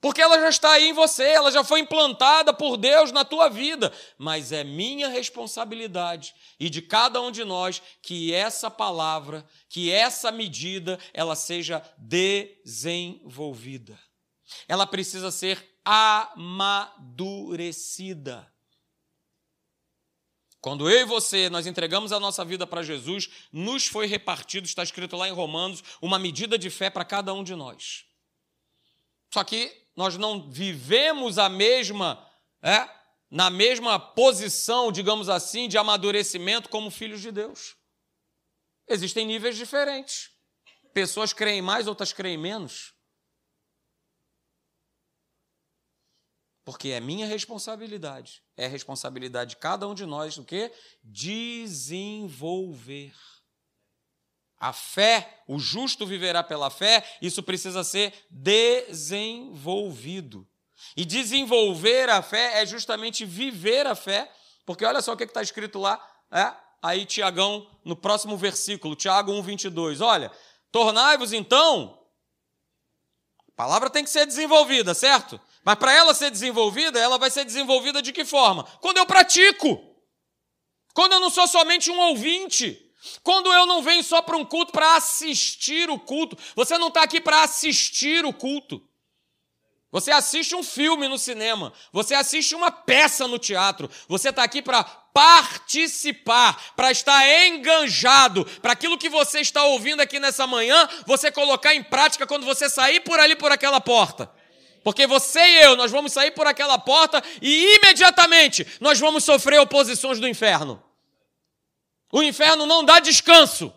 Porque 0.00 0.22
ela 0.22 0.40
já 0.40 0.48
está 0.48 0.72
aí 0.72 0.88
em 0.88 0.94
você, 0.94 1.24
ela 1.24 1.52
já 1.52 1.62
foi 1.62 1.80
implantada 1.80 2.54
por 2.54 2.78
Deus 2.78 3.12
na 3.12 3.22
tua 3.24 3.50
vida. 3.50 3.92
Mas 4.16 4.50
é 4.50 4.64
minha 4.64 5.08
responsabilidade 5.08 6.34
e 6.58 6.70
de 6.70 6.80
cada 6.80 7.20
um 7.20 7.30
de 7.30 7.44
nós 7.44 7.82
que 8.00 8.32
essa 8.32 8.70
palavra, 8.70 9.44
que 9.68 9.92
essa 9.92 10.32
medida, 10.32 10.98
ela 11.12 11.36
seja 11.36 11.84
desenvolvida. 11.98 14.00
Ela 14.66 14.86
precisa 14.86 15.30
ser 15.30 15.62
amadurecida. 15.84 18.50
Quando 20.62 20.88
eu 20.90 21.00
e 21.00 21.04
você 21.04 21.50
nós 21.50 21.66
entregamos 21.66 22.12
a 22.12 22.20
nossa 22.20 22.44
vida 22.44 22.66
para 22.66 22.82
Jesus, 22.82 23.28
nos 23.52 23.86
foi 23.86 24.06
repartido, 24.06 24.66
está 24.66 24.82
escrito 24.82 25.16
lá 25.16 25.28
em 25.28 25.32
Romanos, 25.32 25.84
uma 26.00 26.18
medida 26.18 26.58
de 26.58 26.70
fé 26.70 26.88
para 26.88 27.04
cada 27.04 27.34
um 27.34 27.44
de 27.44 27.54
nós. 27.54 28.06
Só 29.32 29.44
que 29.44 29.79
nós 30.00 30.16
não 30.16 30.50
vivemos 30.50 31.36
a 31.36 31.50
mesma, 31.50 32.26
é, 32.62 32.88
na 33.30 33.50
mesma 33.50 33.98
posição, 34.00 34.90
digamos 34.90 35.28
assim, 35.28 35.68
de 35.68 35.76
amadurecimento 35.76 36.70
como 36.70 36.90
filhos 36.90 37.20
de 37.20 37.30
Deus. 37.30 37.76
Existem 38.88 39.26
níveis 39.26 39.58
diferentes. 39.58 40.30
Pessoas 40.94 41.34
creem 41.34 41.60
mais, 41.60 41.86
outras 41.86 42.14
creem 42.14 42.38
menos. 42.38 42.94
Porque 46.64 46.88
é 46.88 46.98
minha 46.98 47.26
responsabilidade, 47.26 48.42
é 48.56 48.66
responsabilidade 48.66 49.50
de 49.50 49.56
cada 49.56 49.86
um 49.86 49.94
de 49.94 50.06
nós 50.06 50.38
o 50.38 50.44
que? 50.46 50.72
Desenvolver. 51.04 52.32
A 54.60 54.72
fé, 54.74 55.42
o 55.48 55.58
justo 55.58 56.06
viverá 56.06 56.44
pela 56.44 56.70
fé, 56.70 57.02
isso 57.22 57.42
precisa 57.42 57.82
ser 57.82 58.12
desenvolvido. 58.30 60.46
E 60.96 61.04
desenvolver 61.04 62.08
a 62.10 62.20
fé 62.20 62.60
é 62.60 62.66
justamente 62.66 63.24
viver 63.24 63.86
a 63.86 63.94
fé, 63.94 64.28
porque 64.66 64.84
olha 64.84 65.00
só 65.00 65.14
o 65.14 65.16
que 65.16 65.24
está 65.24 65.42
escrito 65.42 65.78
lá, 65.78 65.98
é? 66.30 66.52
aí 66.82 67.06
Tiagão, 67.06 67.66
no 67.84 67.96
próximo 67.96 68.36
versículo, 68.36 68.94
Tiago 68.94 69.32
1, 69.32 69.42
22. 69.42 70.00
Olha, 70.00 70.30
tornai-vos 70.70 71.32
então, 71.32 71.98
a 73.48 73.52
palavra 73.56 73.90
tem 73.90 74.04
que 74.04 74.10
ser 74.10 74.26
desenvolvida, 74.26 74.94
certo? 74.94 75.40
Mas 75.64 75.76
para 75.76 75.92
ela 75.92 76.14
ser 76.14 76.30
desenvolvida, 76.30 76.98
ela 76.98 77.18
vai 77.18 77.30
ser 77.30 77.44
desenvolvida 77.44 78.02
de 78.02 78.12
que 78.12 78.24
forma? 78.24 78.64
Quando 78.80 78.98
eu 78.98 79.06
pratico. 79.06 79.88
Quando 80.94 81.12
eu 81.12 81.20
não 81.20 81.30
sou 81.30 81.46
somente 81.46 81.90
um 81.90 81.98
ouvinte. 81.98 82.89
Quando 83.22 83.52
eu 83.52 83.66
não 83.66 83.82
venho 83.82 84.02
só 84.04 84.20
para 84.20 84.36
um 84.36 84.44
culto 84.44 84.72
para 84.72 84.96
assistir 84.96 85.88
o 85.90 85.98
culto, 85.98 86.36
você 86.54 86.76
não 86.78 86.88
está 86.88 87.02
aqui 87.02 87.20
para 87.20 87.42
assistir 87.42 88.24
o 88.24 88.32
culto. 88.32 88.82
Você 89.92 90.12
assiste 90.12 90.54
um 90.54 90.62
filme 90.62 91.08
no 91.08 91.18
cinema, 91.18 91.72
você 91.92 92.14
assiste 92.14 92.54
uma 92.54 92.70
peça 92.70 93.26
no 93.26 93.40
teatro, 93.40 93.90
você 94.06 94.28
está 94.28 94.44
aqui 94.44 94.62
para 94.62 94.84
participar, 94.84 96.74
para 96.76 96.92
estar 96.92 97.28
enganjado, 97.46 98.44
para 98.62 98.72
aquilo 98.72 98.96
que 98.96 99.08
você 99.08 99.40
está 99.40 99.64
ouvindo 99.64 100.00
aqui 100.00 100.20
nessa 100.20 100.46
manhã, 100.46 100.88
você 101.06 101.32
colocar 101.32 101.74
em 101.74 101.82
prática 101.82 102.24
quando 102.24 102.46
você 102.46 102.68
sair 102.68 103.00
por 103.00 103.18
ali 103.18 103.34
por 103.34 103.50
aquela 103.50 103.80
porta. 103.80 104.30
Porque 104.84 105.08
você 105.08 105.40
e 105.40 105.62
eu, 105.62 105.76
nós 105.76 105.90
vamos 105.90 106.12
sair 106.12 106.30
por 106.30 106.46
aquela 106.46 106.78
porta 106.78 107.20
e 107.42 107.76
imediatamente 107.76 108.64
nós 108.80 109.00
vamos 109.00 109.24
sofrer 109.24 109.60
oposições 109.60 110.20
do 110.20 110.28
inferno. 110.28 110.80
O 112.12 112.22
inferno 112.22 112.66
não 112.66 112.84
dá 112.84 112.98
descanso. 112.98 113.72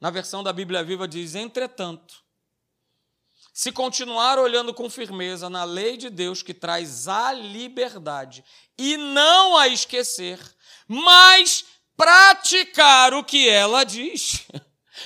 na 0.00 0.10
versão 0.10 0.42
da 0.42 0.52
Bíblia 0.52 0.84
Viva 0.84 1.08
diz: 1.08 1.34
"Entretanto, 1.34 2.22
se 3.52 3.70
continuar 3.70 4.38
olhando 4.38 4.72
com 4.72 4.88
firmeza 4.88 5.50
na 5.50 5.64
lei 5.64 5.96
de 5.96 6.08
Deus 6.08 6.42
que 6.42 6.54
traz 6.54 7.06
a 7.06 7.32
liberdade 7.32 8.44
e 8.78 8.96
não 8.96 9.56
a 9.56 9.68
esquecer, 9.68 10.40
mas 10.88 11.64
praticar 11.96 13.14
o 13.14 13.24
que 13.24 13.48
ela 13.48 13.84
diz. 13.84 14.46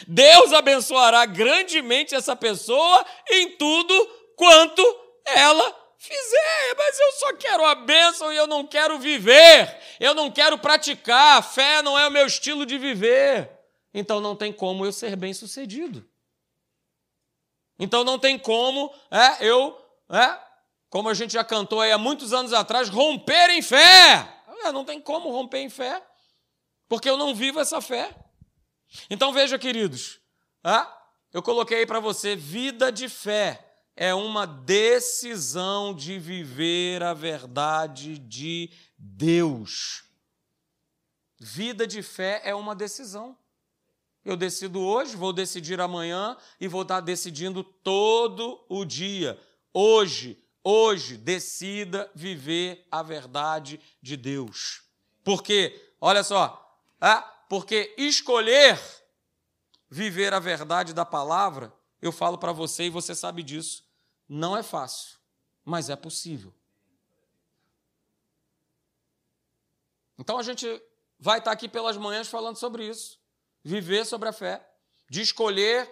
Deus 0.06 0.52
abençoará 0.52 1.24
grandemente 1.24 2.14
essa 2.14 2.36
pessoa 2.36 3.04
em 3.30 3.56
tudo 3.56 3.94
quanto 4.36 4.82
ela 5.24 5.74
fizer. 5.98 6.74
Mas 6.76 6.98
eu 6.98 7.12
só 7.12 7.32
quero 7.34 7.64
a 7.64 7.74
bênção 7.74 8.32
e 8.32 8.36
eu 8.36 8.46
não 8.46 8.66
quero 8.66 8.98
viver. 8.98 9.78
Eu 9.98 10.14
não 10.14 10.30
quero 10.30 10.58
praticar. 10.58 11.42
Fé 11.42 11.82
não 11.82 11.98
é 11.98 12.06
o 12.06 12.10
meu 12.10 12.26
estilo 12.26 12.66
de 12.66 12.78
viver. 12.78 13.50
Então 13.92 14.20
não 14.20 14.36
tem 14.36 14.52
como 14.52 14.84
eu 14.84 14.92
ser 14.92 15.16
bem 15.16 15.32
sucedido. 15.32 16.06
Então 17.78 18.04
não 18.04 18.18
tem 18.18 18.38
como 18.38 18.92
é, 19.10 19.46
eu, 19.46 19.78
é, 20.10 20.38
como 20.88 21.08
a 21.08 21.14
gente 21.14 21.34
já 21.34 21.44
cantou 21.44 21.80
aí 21.80 21.92
há 21.92 21.98
muitos 21.98 22.32
anos 22.32 22.52
atrás, 22.52 22.88
romper 22.88 23.50
em 23.50 23.62
fé. 23.62 24.32
É, 24.64 24.72
não 24.72 24.84
tem 24.84 25.00
como 25.00 25.30
romper 25.30 25.58
em 25.58 25.68
fé, 25.68 26.02
porque 26.88 27.08
eu 27.08 27.16
não 27.16 27.34
vivo 27.34 27.60
essa 27.60 27.80
fé. 27.80 28.14
Então 29.10 29.32
veja, 29.32 29.58
queridos, 29.58 30.20
é, 30.64 30.86
eu 31.32 31.42
coloquei 31.42 31.84
para 31.84 32.00
você: 32.00 32.36
vida 32.36 32.90
de 32.90 33.08
fé 33.08 33.62
é 33.96 34.14
uma 34.14 34.46
decisão 34.46 35.94
de 35.94 36.18
viver 36.18 37.02
a 37.02 37.14
verdade 37.14 38.18
de 38.18 38.70
Deus. 38.98 40.04
Vida 41.38 41.86
de 41.86 42.02
fé 42.02 42.40
é 42.44 42.54
uma 42.54 42.74
decisão. 42.74 43.36
Eu 44.24 44.36
decido 44.36 44.80
hoje, 44.80 45.14
vou 45.14 45.32
decidir 45.32 45.80
amanhã 45.80 46.36
e 46.60 46.66
vou 46.66 46.82
estar 46.82 47.00
decidindo 47.00 47.62
todo 47.62 48.64
o 48.68 48.84
dia. 48.84 49.40
Hoje, 49.72 50.42
hoje, 50.64 51.16
decida 51.16 52.10
viver 52.14 52.86
a 52.90 53.02
verdade 53.02 53.80
de 54.02 54.16
Deus. 54.16 54.82
Porque, 55.22 55.94
olha 56.00 56.24
só, 56.24 56.65
ah, 57.00 57.22
porque 57.48 57.94
escolher 57.96 58.80
viver 59.88 60.34
a 60.34 60.38
verdade 60.38 60.92
da 60.92 61.04
palavra, 61.04 61.72
eu 62.02 62.10
falo 62.10 62.38
para 62.38 62.52
você 62.52 62.84
e 62.84 62.90
você 62.90 63.14
sabe 63.14 63.42
disso, 63.42 63.84
não 64.28 64.56
é 64.56 64.62
fácil, 64.62 65.16
mas 65.64 65.88
é 65.88 65.96
possível. 65.96 66.52
Então 70.18 70.38
a 70.38 70.42
gente 70.42 70.82
vai 71.18 71.38
estar 71.38 71.52
aqui 71.52 71.68
pelas 71.68 71.96
manhãs 71.96 72.28
falando 72.28 72.56
sobre 72.56 72.86
isso 72.86 73.18
viver 73.66 74.06
sobre 74.06 74.28
a 74.28 74.32
fé, 74.32 74.64
de 75.10 75.20
escolher 75.20 75.90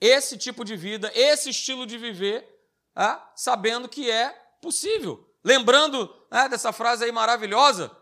esse 0.00 0.38
tipo 0.38 0.64
de 0.64 0.74
vida, 0.74 1.12
esse 1.14 1.50
estilo 1.50 1.84
de 1.84 1.98
viver, 1.98 2.48
ah, 2.96 3.30
sabendo 3.36 3.90
que 3.90 4.10
é 4.10 4.30
possível. 4.62 5.28
Lembrando 5.44 6.10
ah, 6.30 6.48
dessa 6.48 6.72
frase 6.72 7.04
aí 7.04 7.12
maravilhosa, 7.12 7.94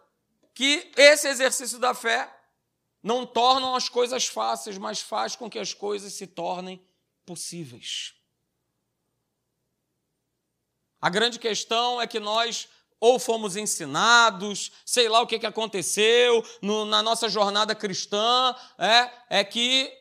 que 0.55 0.93
esse 0.97 1.27
exercício 1.27 1.81
da 1.81 1.93
fé 1.95 2.33
não 3.03 3.25
torna 3.25 3.77
as 3.77 3.89
coisas 3.89 4.27
fáceis, 4.27 4.79
mas 4.79 5.01
faz 5.01 5.37
com 5.37 5.49
que 5.49 5.59
as 5.59 5.73
coisas 5.73 6.13
se 6.13 6.27
tornem 6.27 6.83
possíveis. 7.25 8.15
A 11.01 11.09
grande 11.09 11.39
questão 11.39 12.01
é 12.01 12.07
que 12.07 12.19
nós 12.19 12.69
ou 13.01 13.19
fomos 13.19 13.57
ensinados, 13.57 14.73
sei 14.85 15.09
lá 15.09 15.21
o 15.21 15.27
que, 15.27 15.39
que 15.39 15.47
aconteceu 15.47 16.45
no, 16.61 16.85
na 16.85 17.03
nossa 17.03 17.29
jornada 17.29 17.75
cristã, 17.75 18.55
é, 18.77 19.39
é 19.39 19.45
que 19.45 19.93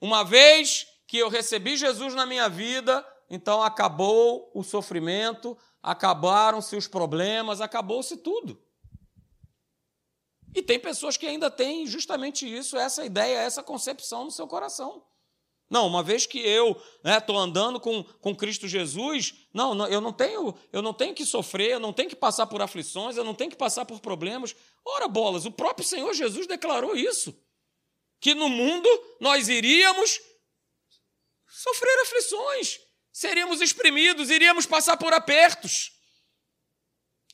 uma 0.00 0.24
vez 0.24 0.86
que 1.06 1.18
eu 1.18 1.28
recebi 1.28 1.76
Jesus 1.76 2.14
na 2.14 2.26
minha 2.26 2.48
vida, 2.48 3.06
então 3.30 3.62
acabou 3.62 4.50
o 4.52 4.64
sofrimento, 4.64 5.56
acabaram-se 5.80 6.74
os 6.74 6.88
problemas, 6.88 7.60
acabou-se 7.60 8.16
tudo. 8.16 8.60
E 10.54 10.62
tem 10.62 10.78
pessoas 10.78 11.16
que 11.16 11.26
ainda 11.26 11.50
têm 11.50 11.86
justamente 11.86 12.46
isso, 12.46 12.76
essa 12.76 13.04
ideia, 13.04 13.38
essa 13.38 13.62
concepção 13.62 14.24
no 14.24 14.30
seu 14.30 14.46
coração. 14.46 15.02
Não, 15.72 15.86
uma 15.86 16.02
vez 16.02 16.26
que 16.26 16.38
eu 16.38 16.78
estou 17.02 17.36
né, 17.36 17.42
andando 17.42 17.80
com, 17.80 18.04
com 18.04 18.36
Cristo 18.36 18.68
Jesus, 18.68 19.32
não, 19.54 19.74
não, 19.74 19.88
eu 19.88 20.02
não 20.02 20.12
tenho 20.12 20.54
eu 20.70 20.82
não 20.82 20.92
tenho 20.92 21.14
que 21.14 21.24
sofrer, 21.24 21.70
eu 21.70 21.80
não 21.80 21.94
tenho 21.94 22.10
que 22.10 22.14
passar 22.14 22.46
por 22.46 22.60
aflições, 22.60 23.16
eu 23.16 23.24
não 23.24 23.34
tenho 23.34 23.50
que 23.50 23.56
passar 23.56 23.86
por 23.86 23.98
problemas. 23.98 24.54
Ora, 24.84 25.08
bolas, 25.08 25.46
o 25.46 25.50
próprio 25.50 25.88
Senhor 25.88 26.12
Jesus 26.12 26.46
declarou 26.46 26.94
isso. 26.94 27.34
Que 28.20 28.34
no 28.34 28.50
mundo 28.50 28.86
nós 29.18 29.48
iríamos 29.48 30.20
sofrer 31.48 32.02
aflições, 32.02 32.78
seríamos 33.10 33.62
exprimidos, 33.62 34.28
iríamos 34.28 34.66
passar 34.66 34.98
por 34.98 35.14
apertos. 35.14 35.90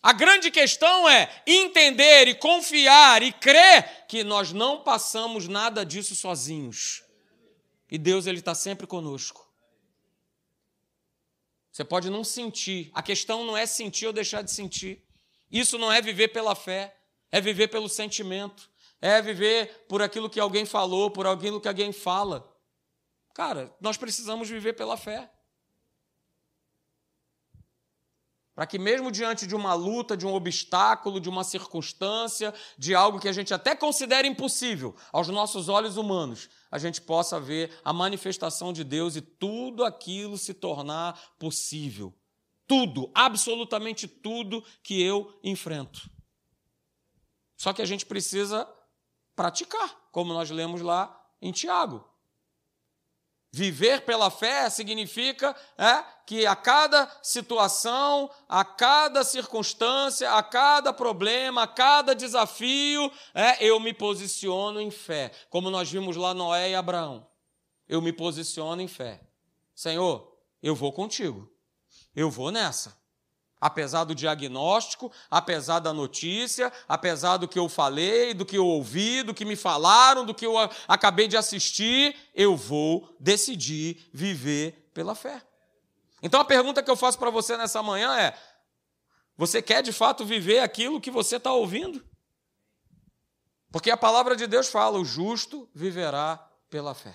A 0.02 0.12
grande 0.12 0.50
questão 0.50 1.08
é 1.08 1.42
entender 1.46 2.28
e 2.28 2.34
confiar 2.34 3.22
e 3.22 3.32
crer 3.32 4.06
que 4.06 4.22
nós 4.22 4.52
não 4.52 4.82
passamos 4.82 5.48
nada 5.48 5.84
disso 5.84 6.14
sozinhos. 6.14 7.02
E 7.90 7.98
Deus 7.98 8.26
ele 8.26 8.38
está 8.38 8.54
sempre 8.54 8.86
conosco. 8.86 9.48
Você 11.72 11.84
pode 11.84 12.10
não 12.10 12.22
sentir. 12.22 12.90
A 12.94 13.02
questão 13.02 13.44
não 13.44 13.56
é 13.56 13.66
sentir 13.66 14.06
ou 14.06 14.12
deixar 14.12 14.42
de 14.42 14.52
sentir. 14.52 15.02
Isso 15.50 15.78
não 15.78 15.92
é 15.92 16.00
viver 16.00 16.28
pela 16.28 16.54
fé, 16.54 16.96
é 17.30 17.40
viver 17.40 17.68
pelo 17.68 17.88
sentimento, 17.88 18.70
é 19.00 19.22
viver 19.22 19.86
por 19.88 20.02
aquilo 20.02 20.28
que 20.28 20.40
alguém 20.40 20.66
falou, 20.66 21.10
por 21.10 21.26
aquilo 21.26 21.60
que 21.60 21.68
alguém 21.68 21.92
fala. 21.92 22.52
Cara, 23.34 23.74
nós 23.80 23.96
precisamos 23.96 24.48
viver 24.48 24.74
pela 24.74 24.96
fé. 24.96 25.30
Para 28.58 28.66
que, 28.66 28.76
mesmo 28.76 29.12
diante 29.12 29.46
de 29.46 29.54
uma 29.54 29.72
luta, 29.72 30.16
de 30.16 30.26
um 30.26 30.34
obstáculo, 30.34 31.20
de 31.20 31.28
uma 31.28 31.44
circunstância, 31.44 32.52
de 32.76 32.92
algo 32.92 33.20
que 33.20 33.28
a 33.28 33.32
gente 33.32 33.54
até 33.54 33.72
considera 33.72 34.26
impossível 34.26 34.96
aos 35.12 35.28
nossos 35.28 35.68
olhos 35.68 35.96
humanos, 35.96 36.48
a 36.68 36.76
gente 36.76 37.00
possa 37.00 37.38
ver 37.38 37.70
a 37.84 37.92
manifestação 37.92 38.72
de 38.72 38.82
Deus 38.82 39.14
e 39.14 39.20
tudo 39.20 39.84
aquilo 39.84 40.36
se 40.36 40.52
tornar 40.52 41.16
possível. 41.38 42.12
Tudo, 42.66 43.12
absolutamente 43.14 44.08
tudo 44.08 44.64
que 44.82 45.00
eu 45.00 45.38
enfrento. 45.44 46.10
Só 47.56 47.72
que 47.72 47.80
a 47.80 47.86
gente 47.86 48.04
precisa 48.04 48.68
praticar, 49.36 50.08
como 50.10 50.32
nós 50.32 50.50
lemos 50.50 50.80
lá 50.80 51.16
em 51.40 51.52
Tiago. 51.52 52.04
Viver 53.50 54.02
pela 54.02 54.30
fé 54.30 54.68
significa 54.68 55.56
é, 55.78 56.04
que 56.26 56.44
a 56.44 56.54
cada 56.54 57.10
situação, 57.22 58.30
a 58.46 58.62
cada 58.62 59.24
circunstância, 59.24 60.30
a 60.32 60.42
cada 60.42 60.92
problema, 60.92 61.62
a 61.62 61.66
cada 61.66 62.14
desafio, 62.14 63.10
é, 63.32 63.64
eu 63.64 63.80
me 63.80 63.94
posiciono 63.94 64.80
em 64.80 64.90
fé. 64.90 65.32
Como 65.48 65.70
nós 65.70 65.90
vimos 65.90 66.14
lá 66.14 66.34
Noé 66.34 66.70
e 66.70 66.74
Abraão. 66.74 67.26
Eu 67.88 68.02
me 68.02 68.12
posiciono 68.12 68.82
em 68.82 68.88
fé. 68.88 69.22
Senhor, 69.74 70.36
eu 70.62 70.74
vou 70.74 70.92
contigo. 70.92 71.50
Eu 72.14 72.30
vou 72.30 72.50
nessa. 72.50 72.97
Apesar 73.60 74.04
do 74.04 74.14
diagnóstico, 74.14 75.10
apesar 75.30 75.80
da 75.80 75.92
notícia, 75.92 76.72
apesar 76.88 77.38
do 77.38 77.48
que 77.48 77.58
eu 77.58 77.68
falei, 77.68 78.32
do 78.32 78.46
que 78.46 78.56
eu 78.56 78.66
ouvi, 78.66 79.22
do 79.22 79.34
que 79.34 79.44
me 79.44 79.56
falaram, 79.56 80.24
do 80.24 80.34
que 80.34 80.46
eu 80.46 80.54
acabei 80.86 81.26
de 81.26 81.36
assistir, 81.36 82.14
eu 82.34 82.56
vou 82.56 83.16
decidir 83.18 84.08
viver 84.12 84.90
pela 84.94 85.14
fé. 85.14 85.42
Então 86.22 86.40
a 86.40 86.44
pergunta 86.44 86.82
que 86.82 86.90
eu 86.90 86.96
faço 86.96 87.18
para 87.18 87.30
você 87.30 87.56
nessa 87.56 87.82
manhã 87.82 88.16
é: 88.16 88.38
você 89.36 89.60
quer 89.60 89.82
de 89.82 89.92
fato 89.92 90.24
viver 90.24 90.60
aquilo 90.60 91.00
que 91.00 91.10
você 91.10 91.36
está 91.36 91.52
ouvindo? 91.52 92.04
Porque 93.70 93.90
a 93.90 93.96
palavra 93.96 94.36
de 94.36 94.46
Deus 94.46 94.68
fala: 94.68 94.98
o 94.98 95.04
justo 95.04 95.68
viverá 95.74 96.36
pela 96.70 96.94
fé. 96.94 97.14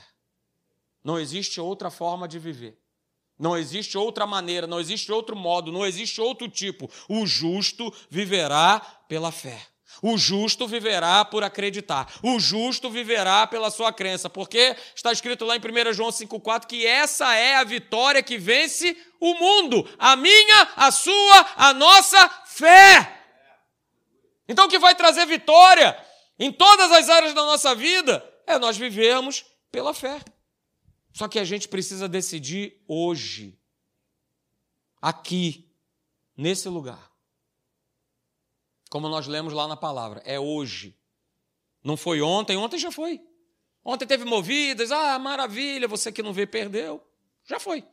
Não 1.03 1.19
existe 1.19 1.59
outra 1.59 1.89
forma 1.89 2.27
de 2.27 2.39
viver. 2.39 2.82
Não 3.37 3.57
existe 3.57 3.97
outra 3.97 4.25
maneira, 4.25 4.67
não 4.67 4.79
existe 4.79 5.11
outro 5.11 5.35
modo, 5.35 5.71
não 5.71 5.85
existe 5.85 6.21
outro 6.21 6.47
tipo. 6.47 6.89
O 7.09 7.25
justo 7.25 7.93
viverá 8.09 8.79
pela 9.07 9.31
fé. 9.31 9.59
O 10.01 10.17
justo 10.17 10.67
viverá 10.67 11.23
por 11.23 11.43
acreditar. 11.43 12.11
O 12.21 12.39
justo 12.39 12.89
viverá 12.89 13.45
pela 13.47 13.71
sua 13.71 13.93
crença. 13.93 14.29
Porque 14.29 14.75
está 14.95 15.11
escrito 15.11 15.45
lá 15.45 15.55
em 15.55 15.59
1 15.59 15.93
João 15.93 16.09
5,4 16.09 16.65
que 16.65 16.85
essa 16.85 17.33
é 17.35 17.55
a 17.55 17.63
vitória 17.63 18.23
que 18.23 18.37
vence 18.37 18.97
o 19.19 19.33
mundo. 19.35 19.87
A 19.97 20.15
minha, 20.15 20.69
a 20.75 20.91
sua, 20.91 21.45
a 21.55 21.73
nossa 21.73 22.29
fé. 22.45 23.21
Então, 24.47 24.65
o 24.65 24.69
que 24.69 24.79
vai 24.79 24.93
trazer 24.93 25.25
vitória 25.25 25.97
em 26.37 26.51
todas 26.51 26.91
as 26.91 27.09
áreas 27.09 27.33
da 27.33 27.43
nossa 27.43 27.73
vida 27.73 28.23
é 28.45 28.57
nós 28.59 28.75
vivermos 28.77 29.45
pela 29.71 29.93
fé. 29.93 30.19
Só 31.13 31.27
que 31.27 31.37
a 31.37 31.45
gente 31.45 31.67
precisa 31.67 32.09
decidir 32.09 32.83
hoje, 32.87 33.57
aqui, 34.99 35.71
nesse 36.35 36.67
lugar. 36.67 37.11
Como 38.89 39.07
nós 39.07 39.27
lemos 39.27 39.53
lá 39.53 39.67
na 39.67 39.77
palavra, 39.77 40.21
é 40.25 40.39
hoje. 40.39 40.97
Não 41.83 41.95
foi 41.95 42.21
ontem, 42.21 42.57
ontem 42.57 42.79
já 42.79 42.91
foi. 42.91 43.21
Ontem 43.85 44.07
teve 44.07 44.25
movidas, 44.25 44.91
ah, 44.91 45.19
maravilha, 45.19 45.87
você 45.87 46.11
que 46.11 46.23
não 46.23 46.33
vê 46.33 46.47
perdeu. 46.47 47.05
Já 47.45 47.59
foi. 47.59 47.87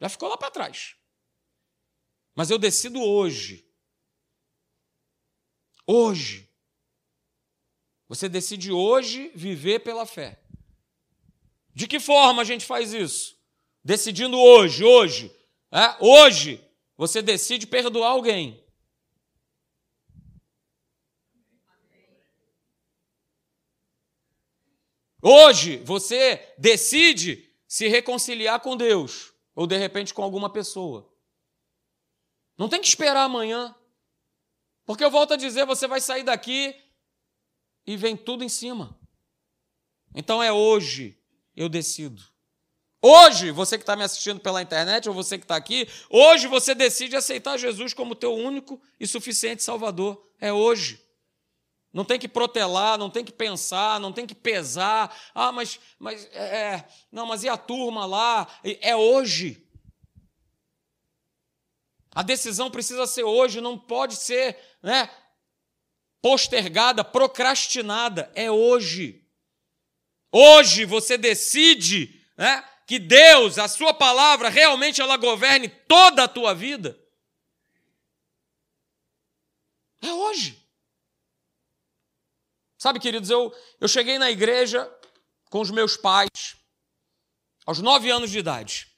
Já 0.00 0.08
ficou 0.08 0.28
lá 0.28 0.36
para 0.36 0.50
trás. 0.50 0.94
Mas 2.34 2.50
eu 2.50 2.58
decido 2.58 3.00
hoje. 3.00 3.66
Hoje 5.86 6.48
Você 8.06 8.28
decide 8.28 8.70
hoje 8.70 9.32
viver 9.34 9.80
pela 9.80 10.06
fé. 10.06 10.43
De 11.74 11.88
que 11.88 11.98
forma 11.98 12.42
a 12.42 12.44
gente 12.44 12.64
faz 12.64 12.92
isso? 12.92 13.36
Decidindo 13.82 14.38
hoje, 14.38 14.84
hoje. 14.84 15.36
É? 15.72 15.96
Hoje, 16.00 16.64
você 16.96 17.20
decide 17.20 17.66
perdoar 17.66 18.10
alguém. 18.10 18.64
Hoje, 25.20 25.78
você 25.78 26.54
decide 26.58 27.50
se 27.66 27.88
reconciliar 27.88 28.60
com 28.60 28.76
Deus, 28.76 29.32
ou 29.54 29.66
de 29.66 29.76
repente 29.76 30.14
com 30.14 30.22
alguma 30.22 30.52
pessoa. 30.52 31.10
Não 32.56 32.68
tem 32.68 32.80
que 32.80 32.86
esperar 32.86 33.24
amanhã. 33.24 33.74
Porque 34.84 35.02
eu 35.02 35.10
volto 35.10 35.32
a 35.32 35.36
dizer, 35.36 35.64
você 35.64 35.88
vai 35.88 36.00
sair 36.00 36.22
daqui 36.22 36.78
e 37.86 37.96
vem 37.96 38.16
tudo 38.16 38.44
em 38.44 38.48
cima. 38.48 39.00
Então 40.14 40.42
é 40.42 40.52
hoje 40.52 41.18
eu 41.56 41.68
decido. 41.68 42.22
Hoje, 43.06 43.50
você 43.50 43.76
que 43.76 43.82
está 43.82 43.94
me 43.94 44.02
assistindo 44.02 44.40
pela 44.40 44.62
internet, 44.62 45.08
ou 45.08 45.14
você 45.14 45.36
que 45.36 45.44
está 45.44 45.56
aqui, 45.56 45.86
hoje 46.08 46.46
você 46.46 46.74
decide 46.74 47.14
aceitar 47.14 47.58
Jesus 47.58 47.92
como 47.92 48.14
teu 48.14 48.34
único 48.34 48.80
e 48.98 49.06
suficiente 49.06 49.62
Salvador. 49.62 50.26
É 50.40 50.52
hoje. 50.52 51.04
Não 51.92 52.04
tem 52.04 52.18
que 52.18 52.26
protelar, 52.26 52.98
não 52.98 53.10
tem 53.10 53.24
que 53.24 53.30
pensar, 53.30 54.00
não 54.00 54.12
tem 54.12 54.26
que 54.26 54.34
pesar. 54.34 55.14
Ah, 55.34 55.52
mas, 55.52 55.78
mas 55.98 56.28
é, 56.32 56.56
é 56.56 56.88
não, 57.12 57.26
mas 57.26 57.44
e 57.44 57.48
a 57.48 57.56
turma 57.56 58.06
lá? 58.06 58.48
É 58.80 58.96
hoje. 58.96 59.64
A 62.10 62.22
decisão 62.22 62.70
precisa 62.70 63.06
ser 63.06 63.24
hoje, 63.24 63.60
não 63.60 63.78
pode 63.78 64.16
ser 64.16 64.56
né, 64.82 65.10
postergada, 66.22 67.04
procrastinada. 67.04 68.30
É 68.34 68.50
hoje. 68.50 69.23
Hoje 70.36 70.84
você 70.84 71.16
decide 71.16 72.20
né, 72.36 72.60
que 72.88 72.98
Deus, 72.98 73.56
a 73.56 73.68
sua 73.68 73.94
palavra, 73.94 74.48
realmente 74.48 75.00
ela 75.00 75.16
governe 75.16 75.68
toda 75.68 76.24
a 76.24 76.28
tua 76.28 76.52
vida. 76.52 76.98
É 80.02 80.12
hoje. 80.12 80.60
Sabe, 82.76 82.98
queridos, 82.98 83.30
eu, 83.30 83.54
eu 83.80 83.86
cheguei 83.86 84.18
na 84.18 84.28
igreja 84.28 84.92
com 85.50 85.60
os 85.60 85.70
meus 85.70 85.96
pais 85.96 86.56
aos 87.64 87.78
nove 87.78 88.10
anos 88.10 88.28
de 88.28 88.40
idade. 88.40 88.92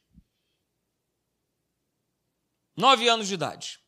Nove 2.75 3.07
anos 3.11 3.29
de 3.29 3.35
idade. 3.35 3.79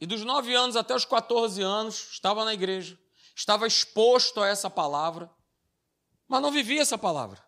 E 0.00 0.06
dos 0.06 0.24
nove 0.24 0.52
anos 0.52 0.74
até 0.74 0.92
os 0.92 1.04
14 1.04 1.62
anos, 1.62 2.10
estava 2.10 2.44
na 2.44 2.52
igreja, 2.52 2.98
estava 3.34 3.66
exposto 3.66 4.40
a 4.40 4.48
essa 4.48 4.68
palavra, 4.68 5.30
mas 6.28 6.42
não 6.42 6.50
vivia 6.50 6.82
essa 6.82 6.98
palavra. 6.98 7.42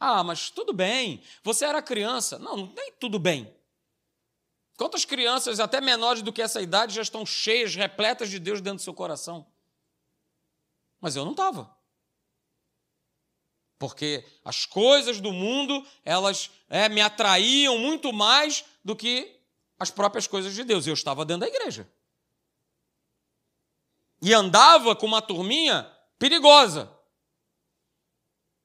Ah, 0.00 0.22
mas 0.22 0.50
tudo 0.50 0.72
bem, 0.72 1.22
você 1.42 1.64
era 1.64 1.82
criança. 1.82 2.38
Não, 2.38 2.72
nem 2.74 2.92
tudo 2.92 3.18
bem. 3.18 3.52
Quantas 4.76 5.04
crianças, 5.04 5.58
até 5.58 5.80
menores 5.80 6.22
do 6.22 6.32
que 6.32 6.40
essa 6.40 6.62
idade, 6.62 6.94
já 6.94 7.02
estão 7.02 7.26
cheias, 7.26 7.74
repletas 7.74 8.30
de 8.30 8.38
Deus 8.38 8.60
dentro 8.60 8.78
do 8.78 8.82
seu 8.82 8.94
coração? 8.94 9.44
Mas 11.00 11.16
eu 11.16 11.24
não 11.24 11.32
estava. 11.32 11.76
Porque 13.76 14.24
as 14.44 14.64
coisas 14.64 15.20
do 15.20 15.32
mundo, 15.32 15.84
elas 16.04 16.50
é, 16.68 16.88
me 16.88 17.00
atraíam 17.00 17.76
muito 17.78 18.12
mais 18.12 18.64
do 18.84 18.94
que 18.94 19.40
as 19.78 19.90
próprias 19.90 20.28
coisas 20.28 20.54
de 20.54 20.62
Deus. 20.62 20.86
Eu 20.86 20.94
estava 20.94 21.24
dentro 21.24 21.40
da 21.40 21.48
igreja. 21.48 21.88
E 24.20 24.34
andava 24.34 24.96
com 24.96 25.06
uma 25.06 25.22
turminha 25.22 25.90
perigosa. 26.18 26.92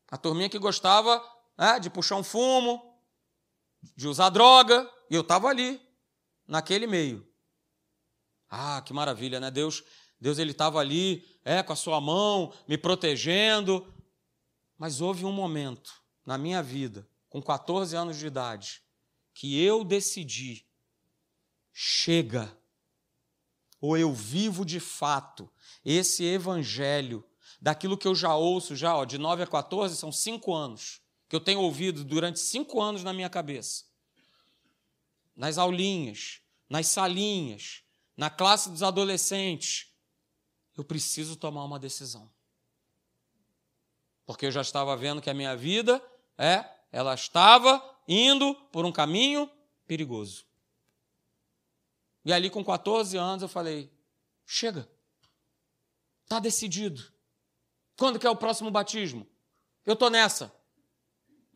A 0.10 0.18
turminha 0.18 0.50
que 0.50 0.60
gostava 0.60 1.24
né, 1.58 1.80
de 1.80 1.89
puxar 1.89 2.16
um 2.16 2.24
fumo, 2.24 3.00
de 3.96 4.08
usar 4.08 4.30
droga, 4.30 4.89
e 5.10 5.16
eu 5.16 5.22
estava 5.22 5.48
ali, 5.48 5.82
naquele 6.48 6.88
meio. 6.88 7.28
Ah, 8.50 8.82
que 8.86 8.94
maravilha, 8.94 9.39
né? 9.39 9.50
Deus, 9.50 9.84
Deus 10.20 10.38
ele 10.38 10.52
estava 10.52 10.80
ali, 10.80 11.26
é, 11.44 11.63
com 11.63 11.74
a 11.74 11.76
sua 11.76 12.00
mão, 12.00 12.54
me 12.68 12.78
protegendo. 12.78 13.92
Mas 14.78 15.02
houve 15.02 15.26
um 15.26 15.32
momento 15.32 15.92
na 16.26 16.38
minha 16.38 16.62
vida, 16.62 17.08
com 17.30 17.42
14 17.42 17.96
anos 17.96 18.18
de 18.18 18.28
idade, 18.28 18.82
que 19.34 19.62
eu 19.63 19.84
decidi 19.84 20.66
chega. 21.74 22.56
Ou 23.84 23.98
eu 23.98 24.13
vivo 24.13 24.63
de 24.63 24.80
fato 24.80 25.52
esse 25.84 26.24
evangelho, 26.24 27.22
daquilo 27.60 27.98
que 27.98 28.08
eu 28.08 28.15
já 28.15 28.34
ouço, 28.34 28.78
já 28.78 28.96
ó, 28.96 29.04
de 29.04 29.17
9 29.17 29.43
a 29.43 29.48
14, 29.48 29.98
são 29.98 30.10
cinco 30.10 30.54
anos, 30.54 31.02
que 31.28 31.36
eu 31.36 31.41
tenho 31.41 31.60
ouvido 31.60 32.06
durante 32.06 32.39
cinco 32.39 32.82
anos 32.82 33.04
na 33.04 33.12
minha 33.12 33.30
cabeça. 33.30 33.84
Nas 35.36 35.58
aulinhas, 35.58 36.39
nas 36.69 36.88
salinhas, 36.88 37.84
na 38.15 38.30
classe 38.30 38.69
dos 38.69 38.82
adolescentes. 38.82 39.91
Eu 40.78 40.86
preciso 40.86 41.36
tomar 41.36 41.65
uma 41.65 41.78
decisão. 41.78 42.32
Porque 44.26 44.46
eu 44.46 44.52
já 44.52 44.62
estava 44.62 44.96
vendo 44.96 45.22
que 45.22 45.30
a 45.30 45.34
minha 45.34 45.58
vida, 45.58 46.02
é, 46.38 46.63
ela 46.89 47.13
estava 47.13 47.84
indo 48.08 48.56
por 48.72 48.86
um 48.86 48.93
caminho 48.93 49.52
perigoso. 49.86 50.46
E 52.25 52.31
ali 52.31 52.49
com 52.49 52.63
14 52.63 53.17
anos 53.17 53.43
eu 53.43 53.49
falei: 53.49 53.91
chega, 54.45 54.89
está 56.23 56.39
decidido. 56.39 57.03
Quando 57.97 58.19
que 58.19 58.25
é 58.25 58.29
o 58.29 58.36
próximo 58.36 58.71
batismo? 58.71 59.27
Eu 59.86 59.93
estou 59.93 60.09
nessa. 60.09 60.53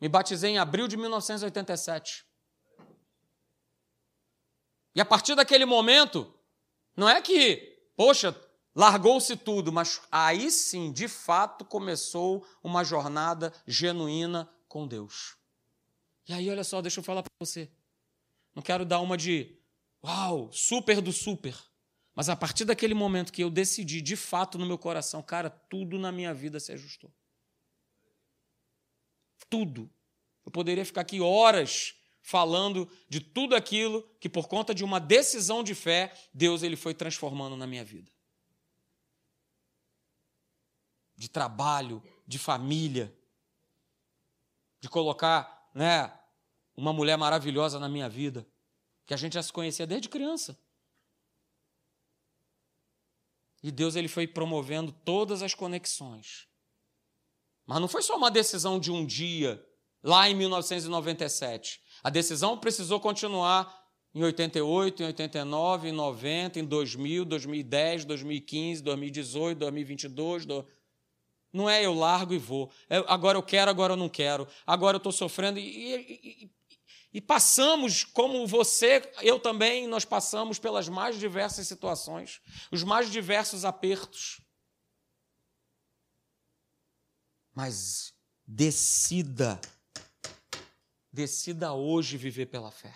Me 0.00 0.08
batizei 0.08 0.52
em 0.52 0.58
abril 0.58 0.86
de 0.86 0.96
1987. 0.96 2.24
E 4.94 5.00
a 5.00 5.04
partir 5.04 5.34
daquele 5.34 5.64
momento, 5.64 6.32
não 6.96 7.08
é 7.08 7.20
que, 7.20 7.80
poxa, 7.96 8.34
largou-se 8.74 9.36
tudo, 9.36 9.72
mas 9.72 10.00
aí 10.10 10.50
sim, 10.50 10.92
de 10.92 11.08
fato, 11.08 11.64
começou 11.64 12.46
uma 12.62 12.84
jornada 12.84 13.52
genuína 13.66 14.48
com 14.68 14.86
Deus. 14.86 15.36
E 16.28 16.32
aí, 16.32 16.48
olha 16.50 16.62
só, 16.62 16.80
deixa 16.82 17.00
eu 17.00 17.04
falar 17.04 17.22
para 17.22 17.30
você. 17.40 17.70
Não 18.54 18.62
quero 18.62 18.84
dar 18.84 19.00
uma 19.00 19.16
de 19.16 19.57
Uau, 20.04 20.52
super 20.52 21.00
do 21.00 21.12
super. 21.12 21.56
Mas 22.14 22.28
a 22.28 22.36
partir 22.36 22.64
daquele 22.64 22.94
momento 22.94 23.32
que 23.32 23.42
eu 23.42 23.50
decidi, 23.50 24.00
de 24.00 24.16
fato, 24.16 24.58
no 24.58 24.66
meu 24.66 24.78
coração, 24.78 25.22
cara, 25.22 25.50
tudo 25.50 25.98
na 25.98 26.10
minha 26.10 26.34
vida 26.34 26.58
se 26.58 26.72
ajustou. 26.72 27.12
Tudo. 29.48 29.90
Eu 30.44 30.50
poderia 30.50 30.84
ficar 30.84 31.02
aqui 31.02 31.20
horas 31.20 31.94
falando 32.20 32.90
de 33.08 33.20
tudo 33.20 33.54
aquilo 33.54 34.02
que, 34.20 34.28
por 34.28 34.48
conta 34.48 34.74
de 34.74 34.84
uma 34.84 34.98
decisão 34.98 35.62
de 35.62 35.74
fé, 35.74 36.12
Deus 36.34 36.62
ele 36.62 36.76
foi 36.76 36.92
transformando 36.92 37.56
na 37.56 37.66
minha 37.66 37.84
vida. 37.84 38.10
De 41.16 41.28
trabalho, 41.28 42.02
de 42.26 42.38
família, 42.38 43.16
de 44.80 44.88
colocar 44.88 45.70
né, 45.74 46.12
uma 46.76 46.92
mulher 46.92 47.16
maravilhosa 47.16 47.78
na 47.78 47.88
minha 47.88 48.08
vida 48.08 48.46
que 49.08 49.14
a 49.14 49.16
gente 49.16 49.32
já 49.32 49.42
se 49.42 49.50
conhecia 49.50 49.86
desde 49.86 50.06
criança. 50.06 50.56
E 53.62 53.72
Deus 53.72 53.96
ele 53.96 54.06
foi 54.06 54.26
promovendo 54.26 54.92
todas 54.92 55.42
as 55.42 55.54
conexões. 55.54 56.46
Mas 57.66 57.80
não 57.80 57.88
foi 57.88 58.02
só 58.02 58.16
uma 58.18 58.30
decisão 58.30 58.78
de 58.78 58.92
um 58.92 59.06
dia, 59.06 59.64
lá 60.02 60.28
em 60.28 60.34
1997. 60.34 61.80
A 62.04 62.10
decisão 62.10 62.58
precisou 62.58 63.00
continuar 63.00 63.88
em 64.14 64.22
88, 64.22 65.02
em 65.02 65.06
89, 65.06 65.88
em 65.88 65.92
90, 65.92 66.60
em 66.60 66.64
2000, 66.66 67.24
2010, 67.24 68.04
2015, 68.04 68.82
2018, 68.82 69.58
2022. 69.58 70.44
Do... 70.44 70.66
Não 71.50 71.68
é 71.68 71.84
eu 71.84 71.94
largo 71.94 72.34
e 72.34 72.38
vou. 72.38 72.70
É, 72.90 72.98
agora 73.06 73.38
eu 73.38 73.42
quero, 73.42 73.70
agora 73.70 73.94
eu 73.94 73.96
não 73.96 74.08
quero. 74.08 74.46
Agora 74.66 74.96
eu 74.96 74.98
estou 74.98 75.12
sofrendo. 75.12 75.58
E, 75.58 75.64
e, 75.64 76.44
e 76.44 76.57
passamos, 77.20 78.04
como 78.04 78.46
você, 78.46 79.10
eu 79.22 79.40
também, 79.40 79.86
nós 79.86 80.04
passamos 80.04 80.58
pelas 80.58 80.88
mais 80.88 81.18
diversas 81.18 81.66
situações, 81.66 82.40
os 82.70 82.84
mais 82.84 83.10
diversos 83.10 83.64
apertos. 83.64 84.40
Mas 87.54 88.14
decida, 88.46 89.60
decida 91.10 91.72
hoje 91.72 92.16
viver 92.16 92.46
pela 92.46 92.70
fé. 92.70 92.94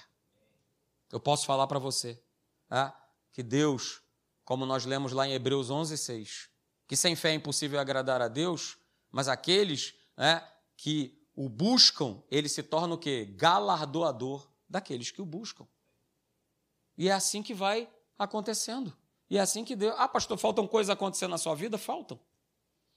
Eu 1.10 1.18
posso 1.18 1.46
falar 1.46 1.66
para 1.66 1.78
você 1.78 2.22
é, 2.70 2.92
que 3.32 3.42
Deus, 3.42 4.02
como 4.44 4.66
nós 4.66 4.84
lemos 4.84 5.12
lá 5.12 5.26
em 5.26 5.32
Hebreus 5.32 5.70
11, 5.70 5.96
6, 5.96 6.48
que 6.86 6.96
sem 6.96 7.16
fé 7.16 7.30
é 7.30 7.34
impossível 7.34 7.80
agradar 7.80 8.20
a 8.20 8.28
Deus, 8.28 8.76
mas 9.10 9.26
aqueles 9.26 9.94
é, 10.16 10.42
que 10.76 11.21
o 11.34 11.48
buscam, 11.48 12.22
ele 12.30 12.48
se 12.48 12.62
torna 12.62 12.94
o 12.94 12.98
quê? 12.98 13.24
Galardoador 13.36 14.48
daqueles 14.68 15.10
que 15.10 15.22
o 15.22 15.26
buscam. 15.26 15.66
E 16.96 17.08
é 17.08 17.12
assim 17.12 17.42
que 17.42 17.54
vai 17.54 17.88
acontecendo. 18.18 18.96
E 19.28 19.38
é 19.38 19.40
assim 19.40 19.64
que 19.64 19.74
Deus. 19.74 19.94
Ah, 19.96 20.08
pastor, 20.08 20.36
faltam 20.36 20.66
coisas 20.66 20.90
acontecendo 20.90 21.30
na 21.30 21.38
sua 21.38 21.54
vida? 21.54 21.78
Faltam. 21.78 22.20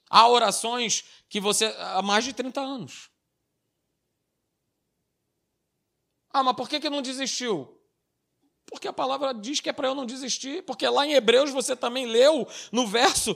Há 0.09 0.27
orações 0.27 1.05
que 1.29 1.39
você. 1.39 1.65
há 1.77 2.01
mais 2.01 2.25
de 2.25 2.33
30 2.33 2.59
anos. 2.59 3.09
Ah, 6.29 6.43
mas 6.43 6.55
por 6.55 6.67
que, 6.67 6.79
que 6.79 6.89
não 6.89 7.01
desistiu? 7.01 7.74
Porque 8.68 8.88
a 8.88 8.93
palavra 8.93 9.34
diz 9.34 9.59
que 9.59 9.70
é 9.70 9.74
para 9.74 9.88
eu 9.88 9.95
não 9.95 10.05
desistir. 10.05 10.63
Porque 10.63 10.88
lá 10.88 11.05
em 11.05 11.13
Hebreus 11.13 11.51
você 11.51 11.76
também 11.76 12.05
leu 12.05 12.47
no 12.72 12.88
verso 12.88 13.36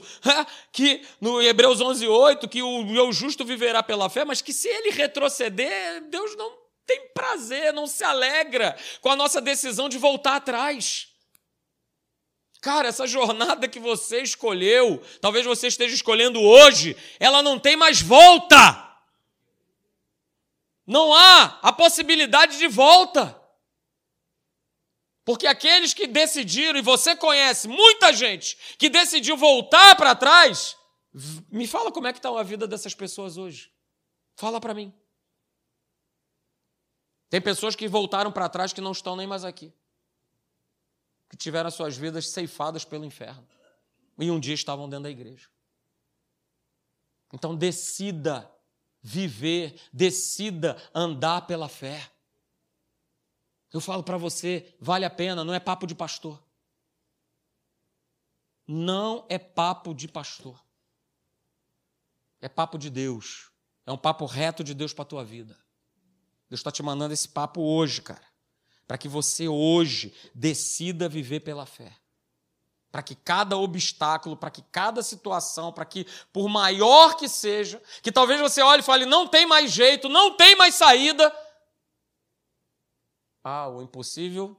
que 0.72 1.02
no 1.20 1.40
Hebreus 1.40 1.80
11, 1.80 2.06
8, 2.06 2.48
que 2.48 2.62
o 2.62 2.84
meu 2.84 3.12
justo 3.12 3.44
viverá 3.44 3.82
pela 3.82 4.10
fé, 4.10 4.24
mas 4.24 4.42
que 4.42 4.52
se 4.52 4.68
ele 4.68 4.90
retroceder, 4.90 6.02
Deus 6.08 6.36
não 6.36 6.58
tem 6.86 7.08
prazer, 7.14 7.72
não 7.72 7.86
se 7.86 8.02
alegra 8.02 8.76
com 9.00 9.08
a 9.08 9.16
nossa 9.16 9.40
decisão 9.40 9.88
de 9.88 9.96
voltar 9.96 10.36
atrás. 10.36 11.08
Cara, 12.60 12.88
essa 12.88 13.06
jornada 13.06 13.68
que 13.68 13.78
você 13.78 14.20
escolheu, 14.20 15.00
talvez 15.20 15.46
você 15.46 15.68
esteja 15.68 15.94
escolhendo 15.94 16.42
hoje, 16.42 16.96
ela 17.18 17.42
não 17.42 17.58
tem 17.58 17.76
mais 17.76 18.02
volta. 18.02 18.88
Não 20.86 21.14
há 21.14 21.58
a 21.62 21.72
possibilidade 21.72 22.58
de 22.58 22.66
volta. 22.66 23.39
Porque 25.30 25.46
aqueles 25.46 25.94
que 25.94 26.08
decidiram, 26.08 26.76
e 26.76 26.82
você 26.82 27.14
conhece 27.14 27.68
muita 27.68 28.12
gente 28.12 28.58
que 28.76 28.88
decidiu 28.88 29.36
voltar 29.36 29.94
para 29.94 30.12
trás, 30.12 30.76
me 31.48 31.68
fala 31.68 31.92
como 31.92 32.08
é 32.08 32.12
que 32.12 32.18
está 32.18 32.36
a 32.36 32.42
vida 32.42 32.66
dessas 32.66 32.96
pessoas 32.96 33.36
hoje. 33.36 33.72
Fala 34.34 34.60
para 34.60 34.74
mim. 34.74 34.92
Tem 37.28 37.40
pessoas 37.40 37.76
que 37.76 37.86
voltaram 37.86 38.32
para 38.32 38.48
trás 38.48 38.72
que 38.72 38.80
não 38.80 38.90
estão 38.90 39.14
nem 39.14 39.28
mais 39.28 39.44
aqui 39.44 39.72
que 41.28 41.36
tiveram 41.36 41.68
as 41.68 41.74
suas 41.74 41.96
vidas 41.96 42.30
ceifadas 42.30 42.84
pelo 42.84 43.04
inferno. 43.04 43.46
E 44.18 44.32
um 44.32 44.40
dia 44.40 44.52
estavam 44.52 44.88
dentro 44.88 45.04
da 45.04 45.10
igreja. 45.10 45.48
Então 47.32 47.54
decida 47.54 48.50
viver, 49.00 49.80
decida 49.92 50.76
andar 50.92 51.46
pela 51.46 51.68
fé. 51.68 52.10
Eu 53.72 53.80
falo 53.80 54.02
para 54.02 54.16
você, 54.16 54.74
vale 54.80 55.04
a 55.04 55.10
pena, 55.10 55.44
não 55.44 55.54
é 55.54 55.60
papo 55.60 55.86
de 55.86 55.94
pastor. 55.94 56.42
Não 58.66 59.26
é 59.28 59.38
papo 59.38 59.94
de 59.94 60.08
pastor. 60.08 60.60
É 62.40 62.48
papo 62.48 62.78
de 62.78 62.90
Deus. 62.90 63.50
É 63.86 63.92
um 63.92 63.98
papo 63.98 64.26
reto 64.26 64.64
de 64.64 64.74
Deus 64.74 64.92
para 64.92 65.02
a 65.02 65.06
tua 65.06 65.24
vida. 65.24 65.58
Deus 66.48 66.60
está 66.60 66.70
te 66.70 66.82
mandando 66.82 67.14
esse 67.14 67.28
papo 67.28 67.60
hoje, 67.60 68.02
cara 68.02 68.30
para 68.90 68.98
que 68.98 69.06
você 69.06 69.46
hoje 69.46 70.12
decida 70.34 71.08
viver 71.08 71.38
pela 71.38 71.64
fé. 71.64 71.92
Para 72.90 73.04
que 73.04 73.14
cada 73.14 73.56
obstáculo, 73.56 74.36
para 74.36 74.50
que 74.50 74.62
cada 74.62 75.00
situação, 75.00 75.72
para 75.72 75.84
que, 75.84 76.04
por 76.32 76.48
maior 76.48 77.16
que 77.16 77.28
seja, 77.28 77.80
que 78.02 78.10
talvez 78.10 78.40
você 78.40 78.60
olhe 78.62 78.80
e 78.80 78.84
fale, 78.84 79.06
não 79.06 79.28
tem 79.28 79.46
mais 79.46 79.70
jeito, 79.70 80.08
não 80.08 80.36
tem 80.36 80.56
mais 80.56 80.74
saída. 80.74 81.32
Ah, 83.42 83.68
o 83.68 83.82
impossível, 83.82 84.56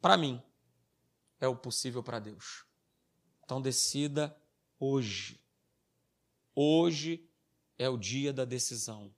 para 0.00 0.16
mim, 0.16 0.42
é 1.40 1.48
o 1.48 1.56
possível 1.56 2.02
para 2.02 2.18
Deus. 2.18 2.64
Então 3.44 3.60
decida 3.60 4.36
hoje. 4.78 5.40
Hoje 6.54 7.28
é 7.78 7.88
o 7.88 7.96
dia 7.96 8.32
da 8.32 8.44
decisão. 8.44 9.12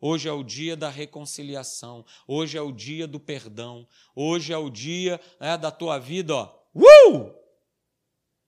Hoje 0.00 0.28
é 0.28 0.32
o 0.32 0.42
dia 0.42 0.76
da 0.76 0.88
reconciliação. 0.88 2.04
Hoje 2.26 2.58
é 2.58 2.60
o 2.60 2.70
dia 2.70 3.06
do 3.06 3.18
perdão. 3.18 3.88
Hoje 4.14 4.52
é 4.52 4.56
o 4.56 4.68
dia 4.70 5.20
né, 5.40 5.56
da 5.56 5.70
tua 5.70 5.98
vida, 5.98 6.34
ó. 6.34 6.58
Uh! 6.74 7.34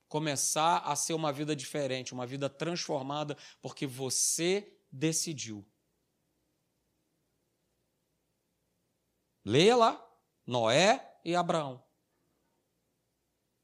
Começar 0.07 0.77
a 0.79 0.95
ser 0.95 1.13
uma 1.13 1.33
vida 1.33 1.55
diferente, 1.55 2.13
uma 2.13 2.25
vida 2.25 2.49
transformada, 2.49 3.35
porque 3.61 3.85
você 3.85 4.71
decidiu. 4.91 5.65
Leia 9.47 9.77
lá, 9.77 10.05
Noé 10.45 11.09
e 11.23 11.33
Abraão. 11.33 11.81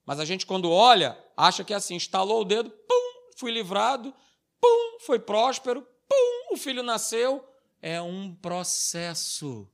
Mas 0.06 0.18
a 0.18 0.24
gente, 0.24 0.46
quando 0.46 0.72
olha, 0.72 1.22
acha 1.36 1.62
que 1.62 1.74
é 1.74 1.76
assim: 1.76 1.98
estalou 1.98 2.40
o 2.40 2.46
dedo, 2.46 2.70
pum, 2.70 3.34
fui 3.36 3.52
livrado, 3.52 4.16
pum, 4.62 5.00
foi 5.02 5.20
próspero, 5.20 5.86
pum, 6.08 6.54
o 6.54 6.58
filho 6.58 6.82
nasceu, 6.84 7.46
é 7.82 8.02
um 8.02 8.34
processo. 8.34 9.70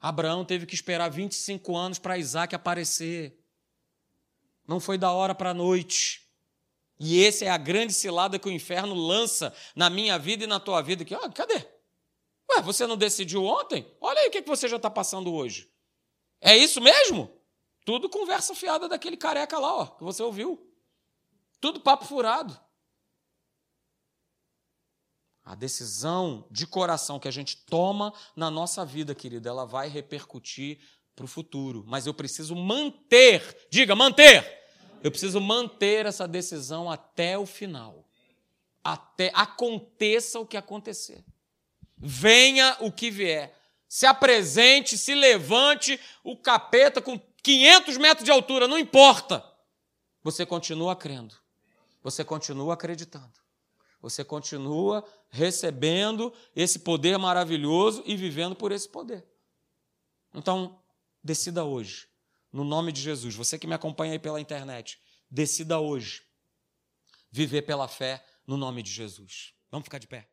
Abraão 0.00 0.44
teve 0.44 0.66
que 0.66 0.74
esperar 0.76 1.10
25 1.10 1.76
anos 1.76 1.98
para 1.98 2.16
Isaac 2.16 2.54
aparecer. 2.54 3.36
Não 4.68 4.78
foi 4.78 4.96
da 4.96 5.10
hora 5.10 5.34
para 5.34 5.50
a 5.50 5.54
noite. 5.54 6.30
E 6.96 7.24
essa 7.24 7.44
é 7.44 7.48
a 7.48 7.58
grande 7.58 7.92
cilada 7.92 8.38
que 8.38 8.48
o 8.48 8.52
inferno 8.52 8.94
lança 8.94 9.52
na 9.74 9.90
minha 9.90 10.16
vida 10.16 10.44
e 10.44 10.46
na 10.46 10.60
tua 10.60 10.80
vida. 10.80 11.04
Que, 11.04 11.12
ah, 11.12 11.28
cadê? 11.28 11.79
Ué, 12.50 12.62
você 12.62 12.86
não 12.86 12.96
decidiu 12.96 13.44
ontem? 13.44 13.86
Olha 14.00 14.20
aí 14.20 14.28
o 14.28 14.30
que 14.30 14.42
você 14.42 14.68
já 14.68 14.76
está 14.76 14.90
passando 14.90 15.32
hoje. 15.32 15.70
É 16.40 16.56
isso 16.56 16.80
mesmo? 16.80 17.30
Tudo 17.84 18.08
conversa 18.08 18.54
fiada 18.54 18.88
daquele 18.88 19.16
careca 19.16 19.58
lá, 19.58 19.74
ó, 19.74 19.86
que 19.86 20.02
você 20.02 20.22
ouviu. 20.22 20.70
Tudo 21.60 21.80
papo 21.80 22.04
furado. 22.04 22.58
A 25.44 25.54
decisão 25.54 26.46
de 26.50 26.66
coração 26.66 27.18
que 27.18 27.28
a 27.28 27.30
gente 27.30 27.56
toma 27.64 28.12
na 28.36 28.50
nossa 28.50 28.84
vida, 28.84 29.14
querido, 29.14 29.48
ela 29.48 29.64
vai 29.64 29.88
repercutir 29.88 30.78
para 31.14 31.24
o 31.24 31.28
futuro. 31.28 31.84
Mas 31.86 32.06
eu 32.06 32.14
preciso 32.14 32.54
manter, 32.54 33.68
diga, 33.70 33.94
manter. 33.94 34.60
Eu 35.02 35.10
preciso 35.10 35.40
manter 35.40 36.06
essa 36.06 36.28
decisão 36.28 36.90
até 36.90 37.38
o 37.38 37.46
final. 37.46 38.06
Até 38.82 39.30
aconteça 39.34 40.38
o 40.38 40.46
que 40.46 40.56
acontecer. 40.56 41.24
Venha 42.00 42.76
o 42.80 42.90
que 42.90 43.10
vier. 43.10 43.54
Se 43.88 44.06
apresente, 44.06 44.96
se 44.96 45.14
levante 45.14 46.00
o 46.24 46.36
capeta 46.36 47.02
com 47.02 47.20
500 47.42 47.96
metros 47.98 48.24
de 48.24 48.30
altura, 48.30 48.66
não 48.66 48.78
importa. 48.78 49.44
Você 50.22 50.46
continua 50.46 50.96
crendo. 50.96 51.34
Você 52.02 52.24
continua 52.24 52.74
acreditando 52.74 53.40
você 54.00 54.24
continua 54.24 55.04
recebendo 55.28 56.32
esse 56.56 56.78
poder 56.78 57.18
maravilhoso 57.18 58.02
e 58.06 58.16
vivendo 58.16 58.56
por 58.56 58.72
esse 58.72 58.88
poder. 58.88 59.26
Então, 60.34 60.80
decida 61.22 61.64
hoje, 61.64 62.08
no 62.52 62.64
nome 62.64 62.92
de 62.92 63.00
Jesus. 63.00 63.34
Você 63.34 63.58
que 63.58 63.66
me 63.66 63.74
acompanha 63.74 64.12
aí 64.12 64.18
pela 64.18 64.40
internet, 64.40 65.00
decida 65.30 65.78
hoje 65.78 66.22
viver 67.30 67.62
pela 67.62 67.86
fé 67.86 68.24
no 68.46 68.56
nome 68.56 68.82
de 68.82 68.90
Jesus. 68.90 69.54
Vamos 69.70 69.84
ficar 69.84 69.98
de 69.98 70.06
pé. 70.06 70.28